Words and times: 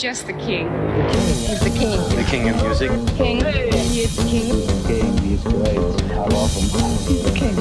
just 0.00 0.26
the 0.26 0.32
king. 0.32 0.64
The 0.64 1.12
king 1.12 1.28
He's 1.46 1.60
the 1.60 1.70
king. 1.78 2.16
The 2.16 2.24
king 2.30 2.48
of 2.48 2.62
music. 2.62 2.90
King. 3.18 3.44
He 3.44 4.00
is 4.00 4.16
the 4.16 4.22
king. 4.22 4.48
King, 4.86 5.18
he's 5.18 5.42
great. 5.42 5.76
I 5.76 6.26
love. 6.26 6.50
He's 7.06 7.22
the 7.22 7.32
king. 7.34 7.56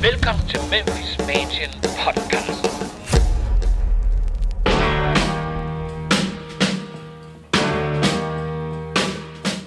Velkommen 0.00 0.46
til 0.48 0.60
Memphis 0.70 1.18
Mansion 1.26 1.70
Podcast. 1.82 2.66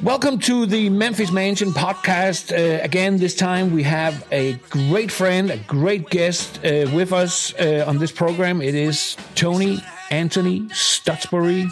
Welcome 0.02 0.40
to 0.40 0.66
the 0.66 0.90
Memphis 0.90 1.32
Mansion 1.32 1.74
podcast. 1.74 2.54
Uh, 2.54 2.84
again, 2.84 3.18
this 3.18 3.36
time 3.36 3.76
we 3.76 3.84
have 3.84 4.14
a 4.32 4.54
great 4.70 5.12
friend, 5.12 5.52
a 5.52 5.58
great 5.68 6.10
guest 6.10 6.60
uh, 6.64 6.88
with 6.96 7.12
us 7.12 7.54
uh, 7.60 7.84
on 7.90 7.98
this 8.00 8.12
program. 8.14 8.62
It 8.62 8.76
is 8.76 9.18
Tony 9.36 9.80
Anthony 10.12 10.62
Stuchbury. 10.74 11.70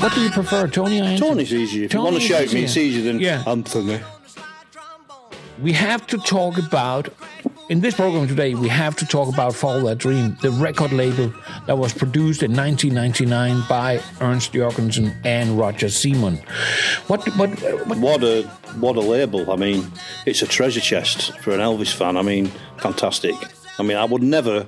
What 0.00 0.12
do 0.14 0.20
you 0.20 0.30
prefer, 0.30 0.68
Tony 0.68 1.00
or 1.00 1.04
Anthony? 1.04 1.28
Tony's 1.30 1.54
easier. 1.54 1.84
If 1.86 1.94
you 1.94 2.00
want 2.00 2.16
to 2.16 2.28
Tony's 2.28 2.28
shout 2.28 2.52
me, 2.54 2.64
it's 2.64 2.76
easier. 2.76 2.84
easier 3.00 3.12
than 3.12 3.20
Yeah. 3.20 3.42
Anthony. 3.46 4.00
we 5.62 5.72
have 5.72 6.06
to 6.08 6.18
talk 6.18 6.58
about 6.58 7.08
in 7.68 7.80
this 7.80 7.94
program 7.94 8.28
today 8.28 8.54
we 8.54 8.68
have 8.68 8.94
to 8.96 9.06
talk 9.06 9.32
about 9.32 9.54
follow 9.54 9.80
that 9.88 9.98
dream 9.98 10.36
the 10.42 10.50
record 10.52 10.92
label 10.92 11.32
that 11.66 11.76
was 11.78 11.92
produced 11.94 12.42
in 12.42 12.54
1999 12.54 13.62
by 13.68 14.00
ernst 14.20 14.52
jorgensen 14.52 15.14
and 15.24 15.58
roger 15.58 15.86
Semon. 15.86 16.38
what 17.08 17.24
what, 17.36 17.50
what 17.86 17.98
What 17.98 18.22
a 18.22 18.42
what 18.78 18.96
a 18.96 19.00
label! 19.00 19.50
I 19.52 19.56
mean, 19.56 19.90
it's 20.26 20.42
a 20.42 20.46
treasure 20.46 20.80
chest 20.80 21.38
for 21.38 21.52
an 21.52 21.60
Elvis 21.60 21.94
fan. 21.94 22.16
I 22.16 22.22
mean, 22.22 22.50
fantastic. 22.78 23.34
I 23.78 23.82
mean, 23.82 23.96
I 23.96 24.04
would 24.04 24.22
never 24.22 24.66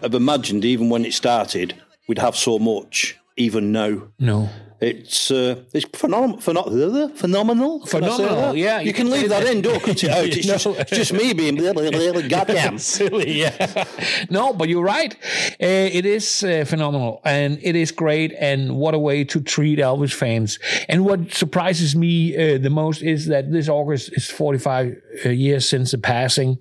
have 0.00 0.14
imagined, 0.14 0.64
even 0.64 0.88
when 0.88 1.04
it 1.04 1.12
started, 1.12 1.74
we'd 2.08 2.18
have 2.18 2.36
so 2.36 2.58
much. 2.58 3.18
Even 3.36 3.70
now, 3.70 4.02
no 4.18 4.48
it's 4.80 5.30
uh, 5.30 5.62
it's 5.72 5.86
phenom- 5.86 6.38
phenom- 6.42 7.16
phenomenal. 7.16 7.84
Phenomenal, 7.86 8.54
yeah, 8.56 8.80
You, 8.80 8.86
you 8.88 8.92
can 8.92 9.06
can 9.08 9.12
leave 9.12 9.28
that 9.30 9.44
that. 9.44 9.54
in. 9.56 9.62
Don't 9.62 9.82
cut 9.82 10.02
it 10.04 10.10
out. 10.10 10.24
It's, 10.26 10.46
No. 10.46 10.54
just, 10.54 10.66
it's 10.66 10.90
just 10.90 11.12
me 11.12 11.32
being 11.32 11.56
goddamn. 12.28 12.78
silly 12.78 13.32
yeah 13.40 13.84
no 14.30 14.52
but 14.52 14.68
you're 14.68 14.82
right 14.82 15.14
uh, 15.14 15.98
it 15.98 16.04
is 16.06 16.42
uh, 16.44 16.64
phenomenal 16.66 17.20
and 17.24 17.58
it 17.62 17.74
is 17.76 17.90
great 17.92 18.32
and 18.38 18.76
what 18.76 18.94
a 18.94 18.98
way 18.98 19.24
to 19.24 19.40
treat 19.40 19.78
elvis 19.78 20.12
fans 20.12 20.58
and 20.88 21.04
what 21.04 21.32
surprises 21.32 21.94
me 21.96 22.36
uh, 22.36 22.58
the 22.58 22.70
most 22.70 23.02
is 23.02 23.26
that 23.26 23.50
this 23.52 23.68
august 23.68 24.10
is 24.16 24.30
45 24.30 24.96
uh, 25.24 25.28
years 25.28 25.68
since 25.68 25.90
the 25.92 25.98
passing 25.98 26.58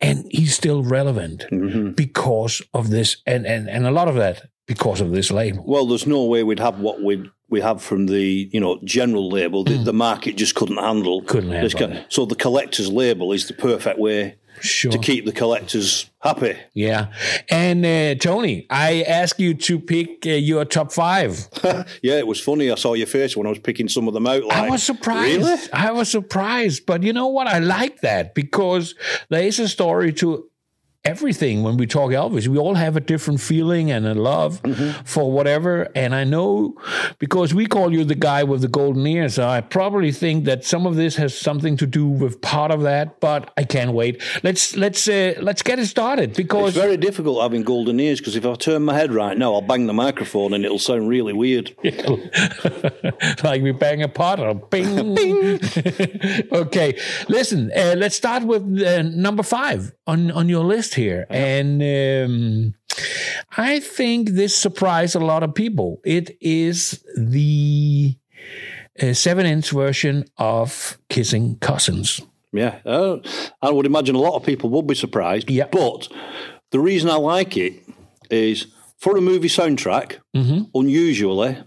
and 0.00 0.24
he's 0.30 0.54
still 0.54 0.82
relevant 0.82 1.44
because 1.96 2.62
of 2.74 2.90
this 2.90 3.16
and, 3.26 3.46
and 3.46 3.68
and 3.68 3.86
a 3.86 3.90
lot 3.90 4.08
of 4.08 4.14
that 4.14 4.42
because 4.66 5.00
of 5.00 5.10
this 5.12 5.30
label 5.30 5.64
Well, 5.66 5.86
there's 5.86 6.06
no 6.06 6.24
way 6.24 6.42
we'd 6.44 6.60
have 6.60 6.78
what 6.80 7.02
we 7.02 7.30
we 7.50 7.60
have 7.60 7.82
from 7.82 8.06
the 8.06 8.48
you 8.52 8.60
know 8.60 8.80
general 8.84 9.28
label. 9.28 9.64
The, 9.64 9.78
the 9.78 9.92
market 9.92 10.36
just 10.36 10.54
couldn't 10.54 10.76
handle. 10.76 11.20
Hmm. 11.20 11.26
Couldn't 11.26 11.50
handle 11.52 11.92
it. 11.92 12.06
So 12.12 12.26
the 12.26 12.34
collector's 12.34 12.90
label 12.90 13.32
is 13.32 13.46
the 13.48 13.54
perfect 13.54 13.98
way 13.98 14.36
sure 14.60 14.90
to 14.90 14.98
keep 14.98 15.24
the 15.24 15.32
collectors 15.32 16.10
happy. 16.20 16.56
yeah 16.74 17.12
and 17.48 17.86
uh, 17.86 18.14
tony 18.16 18.66
i 18.70 19.02
ask 19.02 19.38
you 19.38 19.54
to 19.54 19.78
pick 19.78 20.26
uh, 20.26 20.30
your 20.30 20.64
top 20.64 20.92
five 20.92 21.48
yeah, 22.02 22.18
it 22.18 22.26
was 22.26 22.40
funny. 22.40 22.70
I 22.70 22.74
saw 22.74 22.94
your 22.94 23.06
face 23.06 23.36
when 23.36 23.46
I 23.46 23.50
was 23.50 23.58
picking 23.58 23.88
some 23.88 24.08
of 24.08 24.14
them 24.14 24.26
out. 24.26 24.44
Like, 24.44 24.56
I 24.56 24.70
was 24.70 24.82
surprised. 24.82 25.38
Really? 25.38 25.58
I 25.72 25.92
was 25.92 26.10
surprised. 26.10 26.86
But 26.86 27.02
you 27.02 27.12
know 27.12 27.28
what? 27.28 27.46
I 27.46 27.58
like 27.58 28.00
that 28.00 28.34
because 28.34 28.94
there 29.28 29.42
is 29.42 29.58
a 29.58 29.68
story 29.68 30.12
to 30.14 30.48
everything 31.04 31.62
when 31.62 31.76
we 31.76 31.86
talk 31.86 32.10
Elvis. 32.10 32.48
We 32.48 32.58
all 32.58 32.74
have 32.74 32.96
a 32.96 33.00
different 33.00 33.40
feeling 33.40 33.90
and 33.90 34.06
a 34.06 34.14
love 34.14 34.60
for 35.04 35.30
whatever. 35.30 35.88
And 35.94 36.14
I 36.14 36.24
know 36.24 36.74
because 37.18 37.54
we 37.54 37.66
call 37.66 37.92
you 37.92 38.04
the 38.04 38.14
guy 38.14 38.44
with 38.44 38.60
the 38.60 38.68
golden 38.68 39.06
ears, 39.06 39.38
I 39.38 39.60
probably 39.60 40.12
think 40.12 40.44
that 40.44 40.64
some 40.64 40.86
of 40.86 40.96
this 40.96 41.16
has 41.16 41.36
something 41.36 41.76
to 41.78 41.86
do 41.86 42.06
with 42.06 42.40
part 42.40 42.70
of 42.70 42.82
that. 42.82 43.20
But 43.20 43.52
I 43.56 43.64
can't 43.64 43.92
wait. 43.92 44.22
Let's 44.42 44.76
let's 44.76 45.08
uh, 45.08 45.34
let's 45.40 45.62
get 45.62 45.78
it 45.78 45.86
started 45.86 46.34
because 46.34 46.76
It's 46.76 46.84
very 46.84 46.96
difficult 46.96 47.42
having 47.42 47.62
golden 47.62 48.00
ears 48.00 48.18
because 48.20 48.36
if 48.36 48.44
I 48.44 48.54
turn 48.54 48.82
my 48.82 48.94
head 48.94 49.12
right 49.12 49.36
now, 49.36 49.54
I'll 49.54 49.62
bang 49.62 49.86
the 49.86 49.92
microphone 49.92 50.52
and 50.52 50.64
it'll 50.64 50.78
sound 50.78 51.08
really 51.08 51.32
weird. 51.32 51.74
like 53.44 53.62
we 53.62 53.72
bang 53.72 54.02
a 54.02 54.08
pot 54.08 54.40
or 54.40 54.54
bing. 54.54 55.14
bing. 55.18 55.60
okay, 56.52 56.98
listen. 57.28 57.70
Uh, 57.74 57.94
let's 57.96 58.16
start 58.16 58.42
with 58.44 58.62
uh, 58.82 59.02
number 59.02 59.42
five 59.42 59.92
on 60.06 60.30
on 60.32 60.48
your 60.48 60.64
list 60.64 60.87
here, 60.94 61.26
and 61.30 61.82
um, 61.82 62.74
I 63.56 63.80
think 63.80 64.30
this 64.30 64.56
surprised 64.56 65.16
a 65.16 65.20
lot 65.20 65.42
of 65.42 65.54
people. 65.54 66.00
It 66.04 66.36
is 66.40 67.04
the 67.16 68.16
uh, 69.00 69.12
seven-inch 69.12 69.70
version 69.70 70.24
of 70.36 70.98
"Kissing 71.08 71.58
Cousins." 71.60 72.20
Yeah, 72.52 72.78
uh, 72.84 73.18
I 73.60 73.70
would 73.70 73.86
imagine 73.86 74.14
a 74.14 74.20
lot 74.20 74.36
of 74.36 74.44
people 74.44 74.70
would 74.70 74.86
be 74.86 74.94
surprised. 74.94 75.50
Yeah. 75.50 75.66
But 75.70 76.08
the 76.70 76.80
reason 76.80 77.10
I 77.10 77.16
like 77.16 77.56
it 77.56 77.74
is 78.30 78.66
for 78.98 79.16
a 79.16 79.20
movie 79.20 79.48
soundtrack, 79.48 80.18
unusually, 80.74 81.58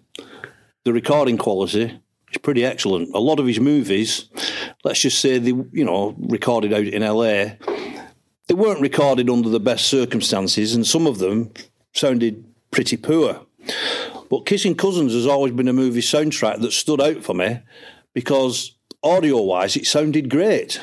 the 0.83 0.93
recording 0.93 1.37
quality 1.37 1.99
is 2.31 2.37
pretty 2.41 2.65
excellent. 2.65 3.13
A 3.15 3.19
lot 3.19 3.39
of 3.39 3.47
his 3.47 3.59
movies, 3.59 4.29
let's 4.83 4.99
just 4.99 5.19
say 5.19 5.37
they, 5.37 5.49
you 5.49 5.85
know, 5.85 6.15
recorded 6.17 6.73
out 6.73 6.85
in 6.85 7.03
LA, 7.03 7.55
they 8.47 8.53
weren't 8.53 8.81
recorded 8.81 9.29
under 9.29 9.49
the 9.49 9.59
best 9.59 9.87
circumstances, 9.87 10.75
and 10.75 10.85
some 10.85 11.07
of 11.07 11.19
them 11.19 11.51
sounded 11.93 12.43
pretty 12.71 12.97
poor. 12.97 13.41
But 14.29 14.45
Kissing 14.45 14.75
Cousins 14.75 15.13
has 15.13 15.27
always 15.27 15.53
been 15.53 15.67
a 15.67 15.73
movie 15.73 16.01
soundtrack 16.01 16.61
that 16.61 16.71
stood 16.71 17.01
out 17.01 17.23
for 17.23 17.33
me 17.33 17.59
because 18.13 18.75
audio 19.03 19.41
wise 19.41 19.75
it 19.75 19.85
sounded 19.85 20.29
great. 20.29 20.79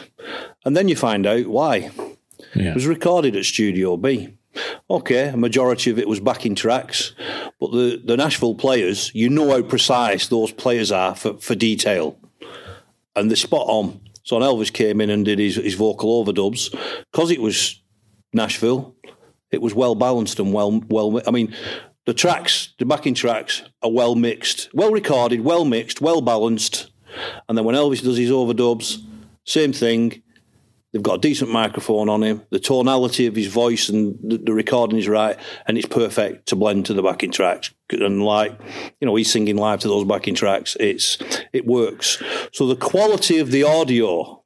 And 0.65 0.77
then 0.77 0.89
you 0.89 0.97
find 0.97 1.27
out 1.27 1.47
why. 1.47 1.91
Yeah. 2.55 2.71
It 2.71 2.75
was 2.75 2.87
recorded 2.87 3.37
at 3.37 3.45
Studio 3.45 3.97
B. 3.97 4.35
Okay, 4.91 5.29
a 5.29 5.37
majority 5.37 5.91
of 5.91 5.99
it 5.99 6.09
was 6.09 6.21
backing 6.21 6.57
tracks, 6.57 7.13
but 7.61 7.71
the, 7.71 8.03
the 8.05 8.17
Nashville 8.17 8.57
players, 8.57 9.15
you 9.15 9.29
know 9.29 9.51
how 9.51 9.63
precise 9.63 10.27
those 10.27 10.51
players 10.51 10.91
are 10.91 11.15
for, 11.15 11.35
for 11.35 11.55
detail. 11.55 12.19
And 13.15 13.31
they're 13.31 13.37
spot 13.37 13.67
on. 13.69 14.01
So 14.29 14.39
Elvis 14.39 14.71
came 14.71 15.01
in 15.01 15.09
and 15.09 15.25
did 15.25 15.39
his, 15.39 15.55
his 15.55 15.73
vocal 15.73 16.23
overdubs, 16.23 16.71
because 17.11 17.31
it 17.31 17.41
was 17.41 17.81
Nashville, 18.35 18.95
it 19.51 19.63
was 19.63 19.75
well 19.75 19.95
balanced 19.95 20.39
and 20.39 20.53
well 20.53 20.83
well. 20.91 21.23
I 21.27 21.31
mean, 21.31 21.55
the 22.05 22.13
tracks, 22.13 22.75
the 22.79 22.85
backing 22.85 23.15
tracks, 23.15 23.63
are 23.83 23.91
well 23.91 24.15
mixed, 24.15 24.69
well 24.75 24.91
recorded, 24.91 25.41
well 25.41 25.65
mixed, 25.65 26.03
well 26.03 26.21
balanced. 26.21 26.91
And 27.49 27.57
then 27.57 27.65
when 27.65 27.75
Elvis 27.75 28.03
does 28.03 28.19
his 28.19 28.31
overdubs, 28.31 29.03
same 29.47 29.73
thing. 29.73 30.23
They've 30.93 31.03
got 31.03 31.17
a 31.17 31.21
decent 31.21 31.51
microphone 31.51 32.09
on 32.09 32.23
him. 32.23 32.43
The 32.51 32.59
tonality 32.59 33.27
of 33.27 33.37
his 33.37 33.49
voice 33.49 33.91
and 33.91 34.19
the, 34.23 34.39
the 34.39 34.55
recording 34.55 34.99
is 34.99 35.09
right, 35.09 35.37
and 35.67 35.77
it's 35.77 35.87
perfect 35.87 36.47
to 36.49 36.57
blend 36.57 36.87
to 36.87 36.95
the 36.95 37.03
backing 37.03 37.31
tracks. 37.31 37.75
And 37.91 38.23
like, 38.23 38.59
you 39.01 39.07
know, 39.07 39.15
he's 39.15 39.31
singing 39.31 39.57
live 39.57 39.81
to 39.81 39.89
those 39.89 40.07
backing 40.07 40.35
tracks. 40.35 40.77
It's 40.81 41.19
it 41.53 41.67
works. 41.67 42.23
So 42.53 42.67
the 42.67 42.77
quality 42.77 43.39
of 43.39 43.51
the 43.51 43.65
audio 43.65 44.43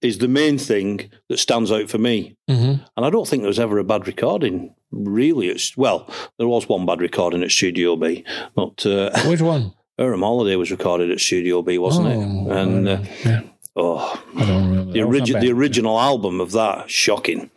is 0.00 0.18
the 0.18 0.28
main 0.28 0.58
thing 0.58 1.10
that 1.28 1.38
stands 1.38 1.72
out 1.72 1.88
for 1.90 1.98
me. 1.98 2.36
Mm-hmm. 2.48 2.82
And 2.96 3.06
I 3.06 3.10
don't 3.10 3.26
think 3.26 3.42
there 3.42 3.48
was 3.48 3.58
ever 3.58 3.78
a 3.78 3.84
bad 3.84 4.06
recording. 4.06 4.74
Really, 4.90 5.48
it's 5.48 5.76
well, 5.76 6.08
there 6.38 6.48
was 6.48 6.68
one 6.68 6.86
bad 6.86 7.00
recording 7.00 7.42
at 7.42 7.50
Studio 7.50 7.96
B, 7.96 8.24
but 8.54 8.86
uh, 8.86 9.10
Which 9.26 9.42
one? 9.42 9.74
Harem 9.98 10.20
Holiday 10.22 10.56
was 10.56 10.70
recorded 10.70 11.10
at 11.10 11.20
Studio 11.20 11.62
B, 11.62 11.78
wasn't 11.78 12.08
it? 12.08 12.16
Oh, 12.16 12.50
And 12.50 12.88
uh, 12.88 13.02
Yeah. 13.24 13.42
Oh, 13.76 14.22
I 14.36 14.44
don't 14.46 14.70
remember. 14.70 14.92
the, 14.92 15.00
That 15.00 15.06
was 15.08 15.18
not 15.20 15.28
origi- 15.28 15.40
the 15.40 15.52
original 15.52 15.98
album 16.00 16.40
of 16.40 16.52
that, 16.52 16.90
shocking. 16.90 17.50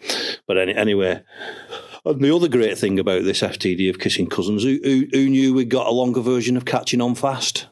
But 0.47 0.57
any, 0.57 0.73
anyway, 0.75 1.23
and 2.05 2.21
the 2.21 2.35
other 2.35 2.47
great 2.47 2.77
thing 2.77 2.99
about 2.99 3.23
this 3.23 3.41
FTD 3.41 3.89
of 3.89 3.99
Kissing 3.99 4.27
Cousins, 4.27 4.63
who, 4.63 4.79
who, 4.83 5.05
who 5.11 5.29
knew 5.29 5.53
we 5.53 5.65
got 5.65 5.87
a 5.87 5.91
longer 5.91 6.21
version 6.21 6.57
of 6.57 6.65
Catching 6.65 7.01
On 7.01 7.15
Fast? 7.15 7.67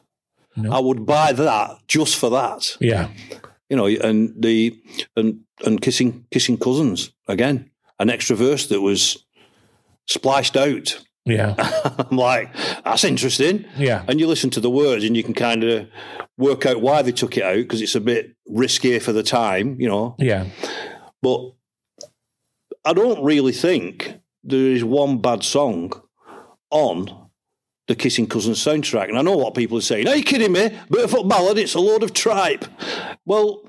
No. 0.56 0.72
I 0.72 0.80
would 0.80 1.06
buy 1.06 1.32
that 1.32 1.78
just 1.86 2.16
for 2.16 2.30
that, 2.30 2.76
Yeah. 2.80 3.08
you 3.70 3.76
know. 3.76 3.86
And 3.86 4.34
the 4.36 4.76
and 5.16 5.40
and 5.64 5.80
kissing 5.80 6.26
kissing 6.32 6.56
cousins 6.58 7.12
again, 7.28 7.70
an 8.00 8.10
extra 8.10 8.34
verse 8.34 8.66
that 8.68 8.80
was 8.80 9.24
spliced 10.08 10.56
out. 10.56 10.98
Yeah. 11.28 11.54
I'm 12.10 12.16
like, 12.16 12.54
that's 12.84 13.04
interesting. 13.04 13.64
Yeah. 13.76 14.04
And 14.08 14.18
you 14.18 14.26
listen 14.26 14.50
to 14.50 14.60
the 14.60 14.70
words 14.70 15.04
and 15.04 15.16
you 15.16 15.22
can 15.22 15.34
kind 15.34 15.64
of 15.64 15.88
work 16.36 16.66
out 16.66 16.80
why 16.80 17.02
they 17.02 17.12
took 17.12 17.36
it 17.36 17.42
out 17.42 17.56
because 17.56 17.82
it's 17.82 17.94
a 17.94 18.00
bit 18.00 18.34
risky 18.46 18.98
for 18.98 19.12
the 19.12 19.22
time, 19.22 19.80
you 19.80 19.88
know. 19.88 20.14
Yeah. 20.18 20.46
But 21.22 21.52
I 22.84 22.92
don't 22.92 23.22
really 23.22 23.52
think 23.52 24.20
there 24.44 24.70
is 24.70 24.84
one 24.84 25.18
bad 25.18 25.42
song 25.42 25.92
on 26.70 27.28
the 27.88 27.96
Kissing 27.96 28.26
Cousins 28.26 28.64
soundtrack. 28.64 29.08
And 29.08 29.18
I 29.18 29.22
know 29.22 29.36
what 29.36 29.54
people 29.54 29.78
are 29.78 29.82
saying. 29.82 30.08
Are 30.08 30.16
you 30.16 30.22
kidding 30.22 30.52
me? 30.52 30.70
Barefoot 30.90 31.28
Ballad, 31.28 31.58
it's 31.58 31.74
a 31.74 31.80
load 31.80 32.02
of 32.02 32.12
tripe. 32.12 32.64
Well, 33.24 33.62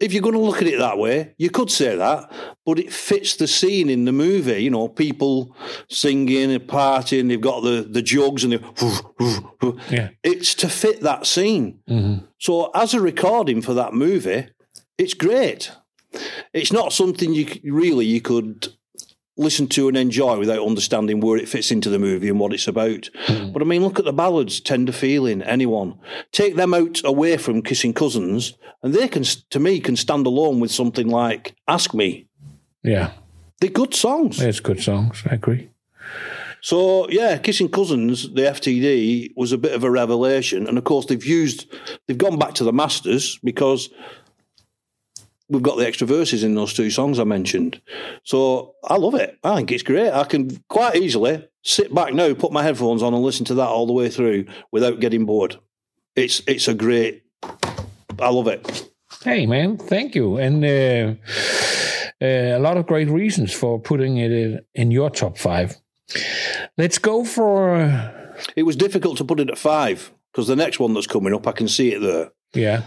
if 0.00 0.14
you're 0.14 0.22
going 0.22 0.34
to 0.34 0.40
look 0.40 0.62
at 0.62 0.68
it 0.68 0.78
that 0.78 0.96
way, 0.96 1.34
you 1.36 1.50
could 1.50 1.70
say 1.70 1.94
that, 1.94 2.32
but 2.64 2.78
it 2.78 2.90
fits 2.92 3.36
the 3.36 3.46
scene 3.46 3.90
in 3.90 4.06
the 4.06 4.12
movie. 4.12 4.62
You 4.62 4.70
know, 4.70 4.88
people 4.88 5.54
singing 5.90 6.50
and 6.50 6.66
partying, 6.66 7.28
they've 7.28 7.40
got 7.40 7.60
the, 7.60 7.86
the 7.88 8.02
jugs 8.02 8.42
and 8.42 8.54
the. 8.54 9.50
Yeah. 9.90 10.10
It's 10.22 10.54
to 10.56 10.68
fit 10.68 11.00
that 11.02 11.26
scene. 11.26 11.80
Mm-hmm. 11.88 12.24
So, 12.38 12.70
as 12.74 12.94
a 12.94 13.00
recording 13.00 13.60
for 13.60 13.74
that 13.74 13.92
movie, 13.92 14.48
it's 14.96 15.14
great. 15.14 15.70
It's 16.52 16.72
not 16.72 16.92
something 16.92 17.34
you 17.34 17.46
really 17.64 18.06
you 18.06 18.20
could 18.20 18.74
listen 19.40 19.66
to 19.68 19.88
and 19.88 19.96
enjoy 19.96 20.38
without 20.38 20.66
understanding 20.66 21.20
where 21.20 21.36
it 21.36 21.48
fits 21.48 21.70
into 21.70 21.88
the 21.88 21.98
movie 21.98 22.28
and 22.28 22.38
what 22.38 22.52
it's 22.52 22.68
about. 22.68 23.08
Hmm. 23.26 23.52
But 23.52 23.62
I 23.62 23.64
mean, 23.64 23.82
look 23.82 23.98
at 23.98 24.04
the 24.04 24.12
ballads, 24.12 24.60
Tender 24.60 24.92
Feeling, 24.92 25.42
Anyone. 25.42 25.98
Take 26.30 26.56
them 26.56 26.74
out 26.74 27.00
away 27.04 27.36
from 27.36 27.62
Kissing 27.62 27.94
Cousins, 27.94 28.54
and 28.82 28.94
they 28.94 29.08
can, 29.08 29.22
to 29.22 29.58
me, 29.58 29.80
can 29.80 29.96
stand 29.96 30.26
alone 30.26 30.60
with 30.60 30.70
something 30.70 31.08
like 31.08 31.54
Ask 31.66 31.94
Me. 31.94 32.28
Yeah. 32.82 33.12
They're 33.60 33.70
good 33.70 33.94
songs. 33.94 34.40
It's 34.40 34.60
good 34.60 34.82
songs. 34.82 35.22
I 35.28 35.34
agree. 35.34 35.70
So 36.62 37.08
yeah, 37.08 37.38
Kissing 37.38 37.70
Cousins, 37.70 38.32
the 38.34 38.42
FTD 38.42 39.32
was 39.36 39.52
a 39.52 39.58
bit 39.58 39.72
of 39.72 39.84
a 39.84 39.90
revelation, 39.90 40.66
and 40.66 40.76
of 40.76 40.84
course 40.84 41.06
they've 41.06 41.24
used, 41.24 41.66
they've 42.06 42.18
gone 42.18 42.38
back 42.38 42.54
to 42.54 42.64
the 42.64 42.72
masters 42.72 43.38
because 43.42 43.88
we've 45.50 45.62
got 45.62 45.76
the 45.76 45.86
extra 45.86 46.06
verses 46.06 46.42
in 46.44 46.54
those 46.54 46.72
two 46.72 46.90
songs 46.90 47.18
I 47.18 47.24
mentioned. 47.24 47.80
So 48.24 48.74
I 48.84 48.96
love 48.96 49.14
it. 49.14 49.38
I 49.44 49.56
think 49.56 49.70
it's 49.72 49.82
great. 49.82 50.10
I 50.12 50.24
can 50.24 50.62
quite 50.68 50.96
easily 50.96 51.46
sit 51.62 51.94
back 51.94 52.14
now, 52.14 52.32
put 52.34 52.52
my 52.52 52.62
headphones 52.62 53.02
on, 53.02 53.12
and 53.12 53.22
listen 53.22 53.44
to 53.46 53.54
that 53.54 53.68
all 53.68 53.86
the 53.86 53.92
way 53.92 54.08
through 54.08 54.46
without 54.72 55.00
getting 55.00 55.26
bored. 55.26 55.56
It's 56.16 56.42
it's 56.46 56.68
a 56.68 56.74
great. 56.74 57.22
I 58.18 58.30
love 58.30 58.48
it. 58.48 58.88
Hey, 59.24 59.46
man, 59.46 59.76
thank 59.76 60.14
you. 60.14 60.38
And 60.38 60.64
uh, 60.64 61.14
uh, 62.22 62.56
a 62.56 62.58
lot 62.58 62.76
of 62.76 62.86
great 62.86 63.08
reasons 63.08 63.52
for 63.52 63.78
putting 63.78 64.16
it 64.16 64.64
in, 64.74 64.90
your 64.90 65.10
top 65.10 65.36
five. 65.36 65.76
Let's 66.78 66.98
go 66.98 67.24
for, 67.24 67.76
uh, 67.76 68.12
It 68.56 68.62
was 68.62 68.76
difficult 68.76 69.18
to 69.18 69.24
put 69.24 69.40
it 69.40 69.50
at 69.50 69.58
five 69.58 70.10
because 70.32 70.46
the 70.48 70.56
next 70.56 70.80
one 70.80 70.94
that's 70.94 71.06
coming 71.06 71.34
up, 71.34 71.46
I 71.46 71.52
can 71.52 71.68
see 71.68 71.92
it 71.92 72.00
there. 72.00 72.30
yeah. 72.54 72.82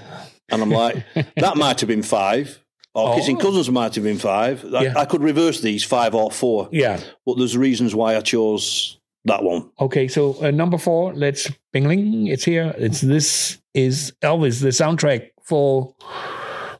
And 0.50 0.62
I'm 0.62 0.70
like, 0.70 1.04
that 1.38 1.58
might 1.58 1.80
have 1.80 1.88
been 1.88 2.04
five. 2.04 2.60
Or 2.96 3.10
Oh. 3.14 3.16
Kissing 3.16 3.38
Cousins 3.40 3.72
might 3.72 3.96
have 3.96 4.04
been 4.04 4.20
five. 4.20 4.64
I, 4.74 4.84
Yeah. 4.84 4.94
I 4.96 5.06
could 5.06 5.24
reverse 5.24 5.62
these 5.62 5.84
five 5.84 6.14
or 6.14 6.30
four. 6.32 6.70
Yeah. 6.72 7.00
But 7.26 7.38
there's 7.38 7.58
reasons 7.58 7.96
why 7.96 8.16
I 8.16 8.22
chose 8.22 9.00
that 9.26 9.42
one. 9.44 9.72
Okay, 9.80 10.08
so 10.08 10.36
uh, 10.44 10.52
number 10.52 10.78
four, 10.78 11.14
let's 11.14 11.50
bingling. 11.74 12.30
It's 12.30 12.44
here. 12.44 12.74
It's 12.78 13.02
this 13.02 13.58
is 13.74 14.14
Elvis, 14.22 14.62
the 14.62 14.68
soundtrack 14.70 15.30
for 15.42 15.96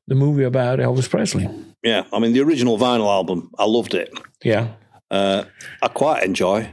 the 0.08 0.14
movie 0.16 0.44
about 0.44 0.80
Elvis 0.80 1.10
Presley. 1.10 1.50
Yeah. 1.84 2.04
I 2.14 2.20
mean, 2.20 2.34
the 2.34 2.42
original 2.42 2.78
vinyl 2.78 3.08
album, 3.08 3.50
I 3.58 3.66
loved 3.66 3.94
it. 3.96 4.14
Yeah. 4.44 4.68
Uh, 5.10 5.46
I 5.82 5.88
quite 5.88 6.24
enjoy 6.24 6.70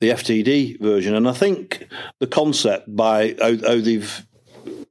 the 0.00 0.10
FTD 0.10 0.80
version. 0.80 1.14
And 1.14 1.28
I 1.28 1.32
think 1.32 1.88
the 2.20 2.26
concept 2.28 2.94
by 2.94 3.34
how, 3.40 3.56
how 3.56 3.80
they've, 3.80 4.26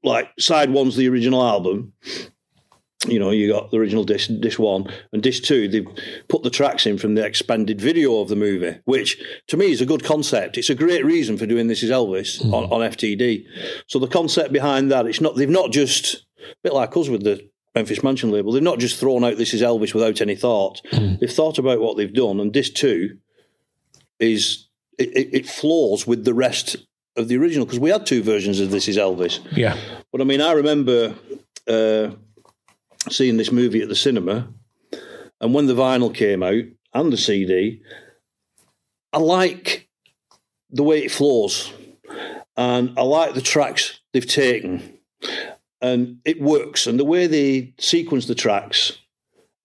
like, 0.08 0.30
side 0.40 0.72
one's 0.72 0.96
the 0.96 1.10
original 1.10 1.44
album. 1.44 1.94
You 3.06 3.20
know, 3.20 3.30
you 3.30 3.52
got 3.52 3.70
the 3.70 3.78
original 3.78 4.04
disc, 4.04 4.30
disc 4.40 4.58
one, 4.58 4.92
and 5.14 5.22
disc 5.22 5.44
two. 5.44 5.68
They've 5.68 5.88
put 6.28 6.42
the 6.42 6.50
tracks 6.50 6.86
in 6.86 6.98
from 6.98 7.14
the 7.14 7.24
expanded 7.24 7.80
video 7.80 8.20
of 8.20 8.28
the 8.28 8.36
movie, 8.36 8.80
which 8.86 9.22
to 9.48 9.58
me 9.58 9.72
is 9.72 9.82
a 9.82 9.86
good 9.86 10.04
concept. 10.04 10.58
It's 10.58 10.72
a 10.72 10.76
great 10.76 11.06
reason 11.06 11.38
for 11.38 11.46
doing 11.46 11.68
this 11.68 11.84
is 11.84 11.92
Elvis 11.92 12.42
hmm. 12.42 12.54
on, 12.54 12.64
on 12.66 12.90
FTD. 12.90 13.46
So 13.86 14.00
the 14.00 14.08
concept 14.08 14.52
behind 14.52 14.92
that, 14.92 15.06
it's 15.06 15.22
not 15.22 15.36
they've 15.36 15.48
not 15.48 15.72
just 15.72 16.26
a 16.40 16.56
bit 16.64 16.74
like 16.74 16.98
us 16.98 17.08
with 17.08 17.24
the 17.24 17.48
Memphis 17.76 18.02
Mansion 18.02 18.32
label. 18.32 18.52
They've 18.52 18.64
not 18.64 18.80
just 18.80 19.00
thrown 19.00 19.24
out 19.24 19.38
this 19.38 19.54
is 19.54 19.62
Elvis 19.62 19.94
without 19.94 20.20
any 20.20 20.36
thought. 20.36 20.82
Hmm. 20.92 21.16
They've 21.20 21.32
thought 21.32 21.60
about 21.60 21.80
what 21.80 21.98
they've 21.98 22.12
done, 22.12 22.40
and 22.40 22.52
disc 22.52 22.74
two 22.74 23.20
is 24.20 24.68
it, 24.98 25.10
it, 25.16 25.30
it 25.34 25.50
flows 25.50 26.08
with 26.08 26.26
the 26.26 26.34
rest 26.34 26.78
of 27.18 27.28
the 27.28 27.38
original 27.38 27.66
because 27.66 27.80
we 27.80 27.90
had 27.90 28.06
two 28.06 28.24
versions 28.24 28.60
of 28.60 28.72
this 28.72 28.88
is 28.88 28.98
Elvis. 28.98 29.40
Yeah. 29.52 29.78
But 30.12 30.22
I 30.22 30.24
mean, 30.24 30.42
I 30.42 30.54
remember 30.54 31.16
uh, 31.68 32.12
seeing 33.10 33.38
this 33.38 33.52
movie 33.52 33.82
at 33.82 33.90
the 33.90 33.96
cinema, 33.96 34.48
and 35.42 35.54
when 35.54 35.66
the 35.66 35.74
vinyl 35.74 36.14
came 36.14 36.44
out 36.44 36.64
and 36.94 37.12
the 37.12 37.18
CD, 37.18 37.82
I 39.12 39.18
like 39.18 39.90
the 40.70 40.84
way 40.84 41.04
it 41.04 41.12
flows, 41.12 41.74
and 42.56 42.98
I 42.98 43.02
like 43.02 43.34
the 43.34 43.42
tracks 43.42 44.00
they've 44.14 44.26
taken, 44.26 45.00
and 45.82 46.20
it 46.24 46.42
works. 46.42 46.88
And 46.88 47.00
the 47.00 47.06
way 47.06 47.28
they 47.28 47.74
sequence 47.80 48.28
the 48.28 48.36
tracks 48.36 48.98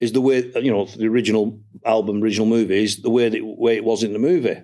is 0.00 0.12
the 0.12 0.20
way 0.20 0.50
you 0.56 0.70
know 0.70 0.87
the 0.87 1.06
original 1.06 1.60
album, 1.84 2.22
original 2.22 2.46
movie 2.46 2.82
is 2.82 3.02
the 3.02 3.10
way 3.10 3.28
that 3.28 3.44
way 3.44 3.76
it 3.76 3.84
was 3.84 4.02
in 4.02 4.12
the 4.12 4.19
movie. 4.19 4.62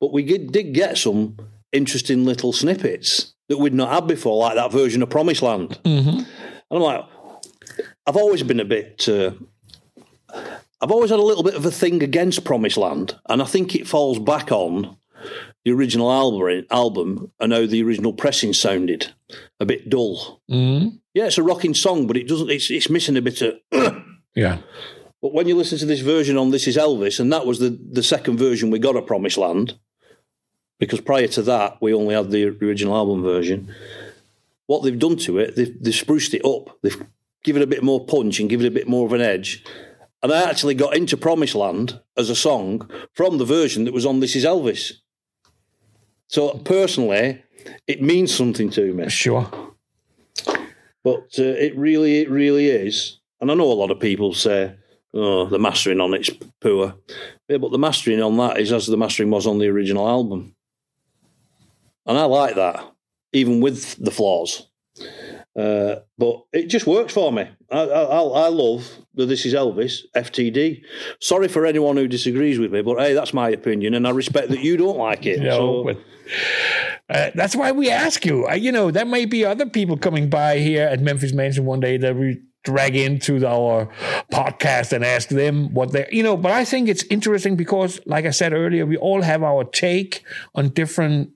But 0.00 0.12
we 0.12 0.22
did, 0.22 0.52
did 0.52 0.74
get 0.74 0.98
some 0.98 1.38
interesting 1.72 2.24
little 2.24 2.52
snippets 2.52 3.34
that 3.48 3.58
we'd 3.58 3.74
not 3.74 3.90
had 3.92 4.06
before, 4.06 4.38
like 4.38 4.54
that 4.56 4.72
version 4.72 5.02
of 5.02 5.10
Promised 5.10 5.42
Land. 5.42 5.78
And 5.84 6.26
I'm 6.70 6.80
like, 6.80 7.04
I've 8.06 8.16
always 8.16 8.42
been 8.42 8.60
a 8.60 8.64
bit. 8.64 9.08
Uh, 9.08 9.32
I've 10.80 10.90
always 10.90 11.10
had 11.10 11.18
a 11.20 11.22
little 11.24 11.42
bit 11.42 11.54
of 11.54 11.64
a 11.64 11.70
thing 11.70 12.02
against 12.02 12.44
Promised 12.44 12.76
Land, 12.76 13.18
and 13.28 13.40
I 13.40 13.44
think 13.46 13.74
it 13.74 13.86
falls 13.86 14.18
back 14.18 14.52
on 14.52 14.96
the 15.64 15.72
original 15.72 16.12
album, 16.12 16.66
album 16.70 17.32
and 17.40 17.52
how 17.52 17.66
the 17.66 17.82
original 17.82 18.12
pressing 18.12 18.52
sounded 18.52 19.12
a 19.58 19.64
bit 19.66 19.88
dull. 19.88 20.40
Mhm. 20.50 21.00
Yeah, 21.14 21.26
it's 21.26 21.38
a 21.38 21.42
rocking 21.42 21.74
song, 21.74 22.06
but 22.06 22.16
it 22.16 22.28
doesn't. 22.28 22.50
It's, 22.50 22.70
it's 22.70 22.90
missing 22.90 23.16
a 23.16 23.22
bit 23.22 23.42
of. 23.42 23.54
Yeah. 24.34 24.58
But 25.22 25.32
when 25.32 25.48
you 25.48 25.54
listen 25.56 25.78
to 25.78 25.86
this 25.86 26.00
version 26.00 26.36
on 26.36 26.50
This 26.50 26.66
Is 26.68 26.76
Elvis, 26.76 27.18
and 27.18 27.32
that 27.32 27.46
was 27.46 27.58
the, 27.58 27.70
the 27.90 28.02
second 28.02 28.36
version 28.36 28.70
we 28.70 28.78
got 28.78 28.96
of 28.96 29.06
Promised 29.06 29.38
Land, 29.38 29.78
because 30.78 31.00
prior 31.00 31.28
to 31.28 31.42
that, 31.42 31.78
we 31.80 31.94
only 31.94 32.14
had 32.14 32.30
the 32.30 32.46
original 32.46 32.96
album 32.96 33.22
version. 33.22 33.74
What 34.66 34.82
they've 34.82 34.98
done 34.98 35.16
to 35.18 35.38
it, 35.38 35.56
they've, 35.56 35.82
they've 35.82 35.94
spruced 35.94 36.34
it 36.34 36.44
up. 36.44 36.76
They've 36.82 37.06
given 37.44 37.62
it 37.62 37.66
a 37.66 37.68
bit 37.68 37.82
more 37.82 38.04
punch 38.04 38.40
and 38.40 38.50
given 38.50 38.66
it 38.66 38.70
a 38.70 38.74
bit 38.74 38.88
more 38.88 39.06
of 39.06 39.12
an 39.12 39.20
edge. 39.20 39.64
And 40.22 40.32
I 40.32 40.48
actually 40.48 40.74
got 40.74 40.96
into 40.96 41.16
Promised 41.16 41.54
Land 41.54 42.00
as 42.16 42.30
a 42.30 42.36
song 42.36 42.90
from 43.12 43.38
the 43.38 43.44
version 43.44 43.84
that 43.84 43.94
was 43.94 44.04
on 44.04 44.20
This 44.20 44.34
Is 44.34 44.44
Elvis. 44.44 44.94
So 46.26 46.58
personally, 46.58 47.42
it 47.86 48.02
means 48.02 48.34
something 48.34 48.70
to 48.70 48.92
me. 48.92 49.08
Sure. 49.08 49.48
But 51.04 51.38
uh, 51.38 51.44
it 51.44 51.76
really, 51.76 52.20
it 52.20 52.28
really 52.28 52.68
is. 52.68 53.20
And 53.40 53.50
I 53.50 53.54
know 53.54 53.70
a 53.70 53.74
lot 53.74 53.92
of 53.92 54.00
people 54.00 54.34
say, 54.34 54.74
"Oh, 55.14 55.46
the 55.46 55.58
mastering 55.60 56.00
on 56.00 56.14
it's 56.14 56.30
poor." 56.60 56.96
Yeah, 57.48 57.58
but 57.58 57.70
the 57.70 57.78
mastering 57.78 58.20
on 58.20 58.36
that 58.38 58.58
is 58.58 58.72
as 58.72 58.88
the 58.88 58.96
mastering 58.96 59.30
was 59.30 59.46
on 59.46 59.58
the 59.58 59.68
original 59.68 60.08
album, 60.08 60.55
and 62.06 62.18
I 62.18 62.24
like 62.24 62.54
that, 62.54 62.92
even 63.32 63.60
with 63.60 63.96
the 64.02 64.10
flaws. 64.10 64.68
Uh, 65.56 65.96
but 66.18 66.44
it 66.52 66.66
just 66.66 66.86
works 66.86 67.14
for 67.14 67.32
me. 67.32 67.48
I, 67.70 67.80
I, 67.80 68.22
I 68.22 68.48
love 68.48 68.90
that 69.14 69.26
This 69.26 69.46
Is 69.46 69.54
Elvis 69.54 70.02
FTD. 70.14 70.82
Sorry 71.18 71.48
for 71.48 71.64
anyone 71.64 71.96
who 71.96 72.06
disagrees 72.06 72.58
with 72.58 72.72
me, 72.72 72.82
but 72.82 72.98
hey, 72.98 73.14
that's 73.14 73.32
my 73.32 73.48
opinion, 73.48 73.94
and 73.94 74.06
I 74.06 74.10
respect 74.10 74.50
that 74.50 74.60
you 74.60 74.76
don't 74.76 74.98
like 74.98 75.24
it. 75.24 75.40
No, 75.40 75.50
so, 75.50 75.84
but 75.84 75.98
uh, 77.08 77.30
that's 77.34 77.56
why 77.56 77.72
we 77.72 77.90
ask 77.90 78.26
you. 78.26 78.46
Uh, 78.46 78.54
you 78.54 78.70
know, 78.70 78.90
there 78.90 79.06
may 79.06 79.24
be 79.24 79.44
other 79.44 79.66
people 79.66 79.96
coming 79.96 80.28
by 80.28 80.58
here 80.58 80.86
at 80.86 81.00
Memphis 81.00 81.32
Mansion 81.32 81.64
one 81.64 81.80
day 81.80 81.96
that 81.96 82.16
we 82.16 82.42
drag 82.64 82.96
into 82.96 83.46
our 83.46 83.88
podcast 84.32 84.92
and 84.92 85.04
ask 85.04 85.28
them 85.28 85.72
what 85.72 85.92
they, 85.92 86.06
you 86.10 86.22
know. 86.22 86.36
But 86.36 86.52
I 86.52 86.64
think 86.64 86.88
it's 86.88 87.04
interesting 87.04 87.56
because, 87.56 88.00
like 88.04 88.26
I 88.26 88.30
said 88.30 88.52
earlier, 88.52 88.84
we 88.84 88.96
all 88.96 89.22
have 89.22 89.42
our 89.42 89.64
take 89.64 90.22
on 90.54 90.68
different 90.70 91.30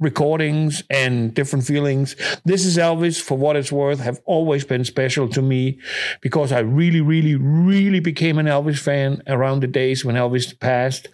recordings 0.00 0.82
and 0.90 1.34
different 1.34 1.64
feelings. 1.64 2.16
This 2.44 2.64
is 2.64 2.76
Elvis, 2.76 3.20
for 3.20 3.38
what 3.38 3.56
it's 3.56 3.72
worth, 3.72 4.00
have 4.00 4.20
always 4.24 4.64
been 4.64 4.84
special 4.84 5.28
to 5.30 5.42
me 5.42 5.78
because 6.20 6.52
I 6.52 6.60
really, 6.60 7.00
really, 7.00 7.36
really 7.36 8.00
became 8.00 8.38
an 8.38 8.46
Elvis 8.46 8.78
fan 8.78 9.22
around 9.26 9.60
the 9.60 9.66
days 9.66 10.04
when 10.04 10.16
Elvis 10.16 10.58
passed. 10.58 11.08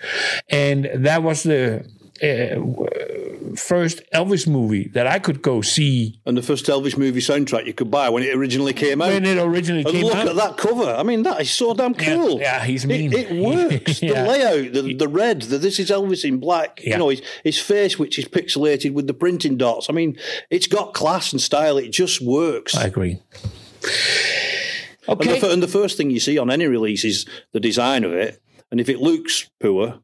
And 0.48 0.90
that 0.94 1.22
was 1.22 1.42
the 1.42 1.84
uh, 2.22 2.60
first 3.56 4.02
Elvis 4.14 4.46
movie 4.46 4.88
that 4.94 5.06
I 5.06 5.18
could 5.18 5.42
go 5.42 5.60
see 5.62 6.20
and 6.26 6.36
the 6.36 6.42
first 6.42 6.66
Elvis 6.66 6.96
movie 6.96 7.20
soundtrack 7.20 7.66
you 7.66 7.72
could 7.72 7.90
buy 7.90 8.08
when 8.08 8.22
it 8.22 8.34
originally 8.34 8.72
came 8.72 9.00
out. 9.02 9.08
when 9.08 9.24
it 9.24 9.38
originally 9.38 9.82
And 9.82 9.90
came 9.92 10.04
look 10.04 10.14
out. 10.14 10.28
at 10.28 10.36
that 10.36 10.56
cover. 10.56 10.84
I 10.94 11.02
mean, 11.02 11.22
that 11.24 11.40
is 11.40 11.50
so 11.50 11.74
damn 11.74 11.94
cool. 11.94 12.40
yeah, 12.40 12.64
he's 12.64 12.86
mean. 12.86 13.12
It, 13.12 13.30
it 13.30 13.42
works. 13.42 14.02
Yeah. 14.10 14.22
The 14.24 14.28
layout, 14.28 14.72
the, 14.72 14.94
the 14.94 15.08
red, 15.08 15.42
the 15.42 15.58
this 15.58 15.78
is 15.78 15.90
Elvis 15.90 16.24
in 16.24 16.38
black. 16.40 16.80
Yeah. 16.82 16.92
You 16.92 16.98
know, 16.98 17.08
his, 17.10 17.22
his 17.44 17.58
face, 17.58 17.98
which 17.98 18.18
is 18.18 18.24
pixelated 18.26 18.92
with 18.94 19.06
the 19.06 19.14
printing 19.14 19.56
dots. 19.56 19.88
I 19.90 19.92
mean, 19.92 20.16
it's 20.50 20.66
got 20.66 20.94
class 20.94 21.32
and 21.32 21.40
style. 21.40 21.78
It 21.78 21.90
just 21.90 22.20
works. 22.20 22.74
I 22.76 22.86
agree. 22.86 23.20
and, 25.08 25.18
the, 25.20 25.36
Okay. 25.36 25.52
and 25.52 25.62
the 25.62 25.68
first 25.68 25.96
thing 25.96 26.10
you 26.10 26.20
see 26.20 26.38
on 26.38 26.50
any 26.50 26.66
release 26.66 27.04
is 27.04 27.26
the 27.52 27.60
design 27.60 28.04
of 28.04 28.12
it. 28.12 28.40
And 28.70 28.80
if 28.80 28.88
it 28.88 29.00
looks 29.00 29.50
poor, 29.60 30.00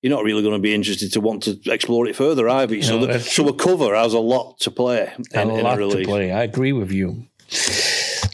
you're 0.00 0.14
not 0.14 0.24
really 0.24 0.42
going 0.42 0.54
to 0.54 0.60
be 0.60 0.74
interested 0.74 1.12
to 1.12 1.20
want 1.20 1.42
to 1.42 1.60
explore 1.66 2.06
it 2.06 2.16
further 2.16 2.48
either. 2.48 2.80
So, 2.82 2.98
No, 2.98 3.06
the, 3.06 3.20
so 3.20 3.46
a 3.48 3.52
cover 3.52 3.94
has 3.94 4.14
a 4.14 4.18
lot 4.18 4.58
to 4.60 4.70
play 4.70 5.12
in, 5.32 5.50
a 5.50 5.62
lot 5.62 5.80
a 5.80 5.88
to 5.88 6.04
play. 6.04 6.32
I 6.32 6.42
agree 6.42 6.72
with 6.72 6.90
you. 6.90 7.26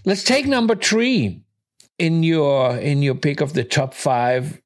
Let's 0.05 0.25
take 0.25 0.47
number 0.47 0.77
three 0.77 1.43
in 1.99 2.23
your 2.23 2.77
in 2.77 3.03
your 3.03 3.15
pick 3.15 3.41
of 3.41 3.53
the 3.55 3.65
top 3.65 3.95
five 3.95 4.61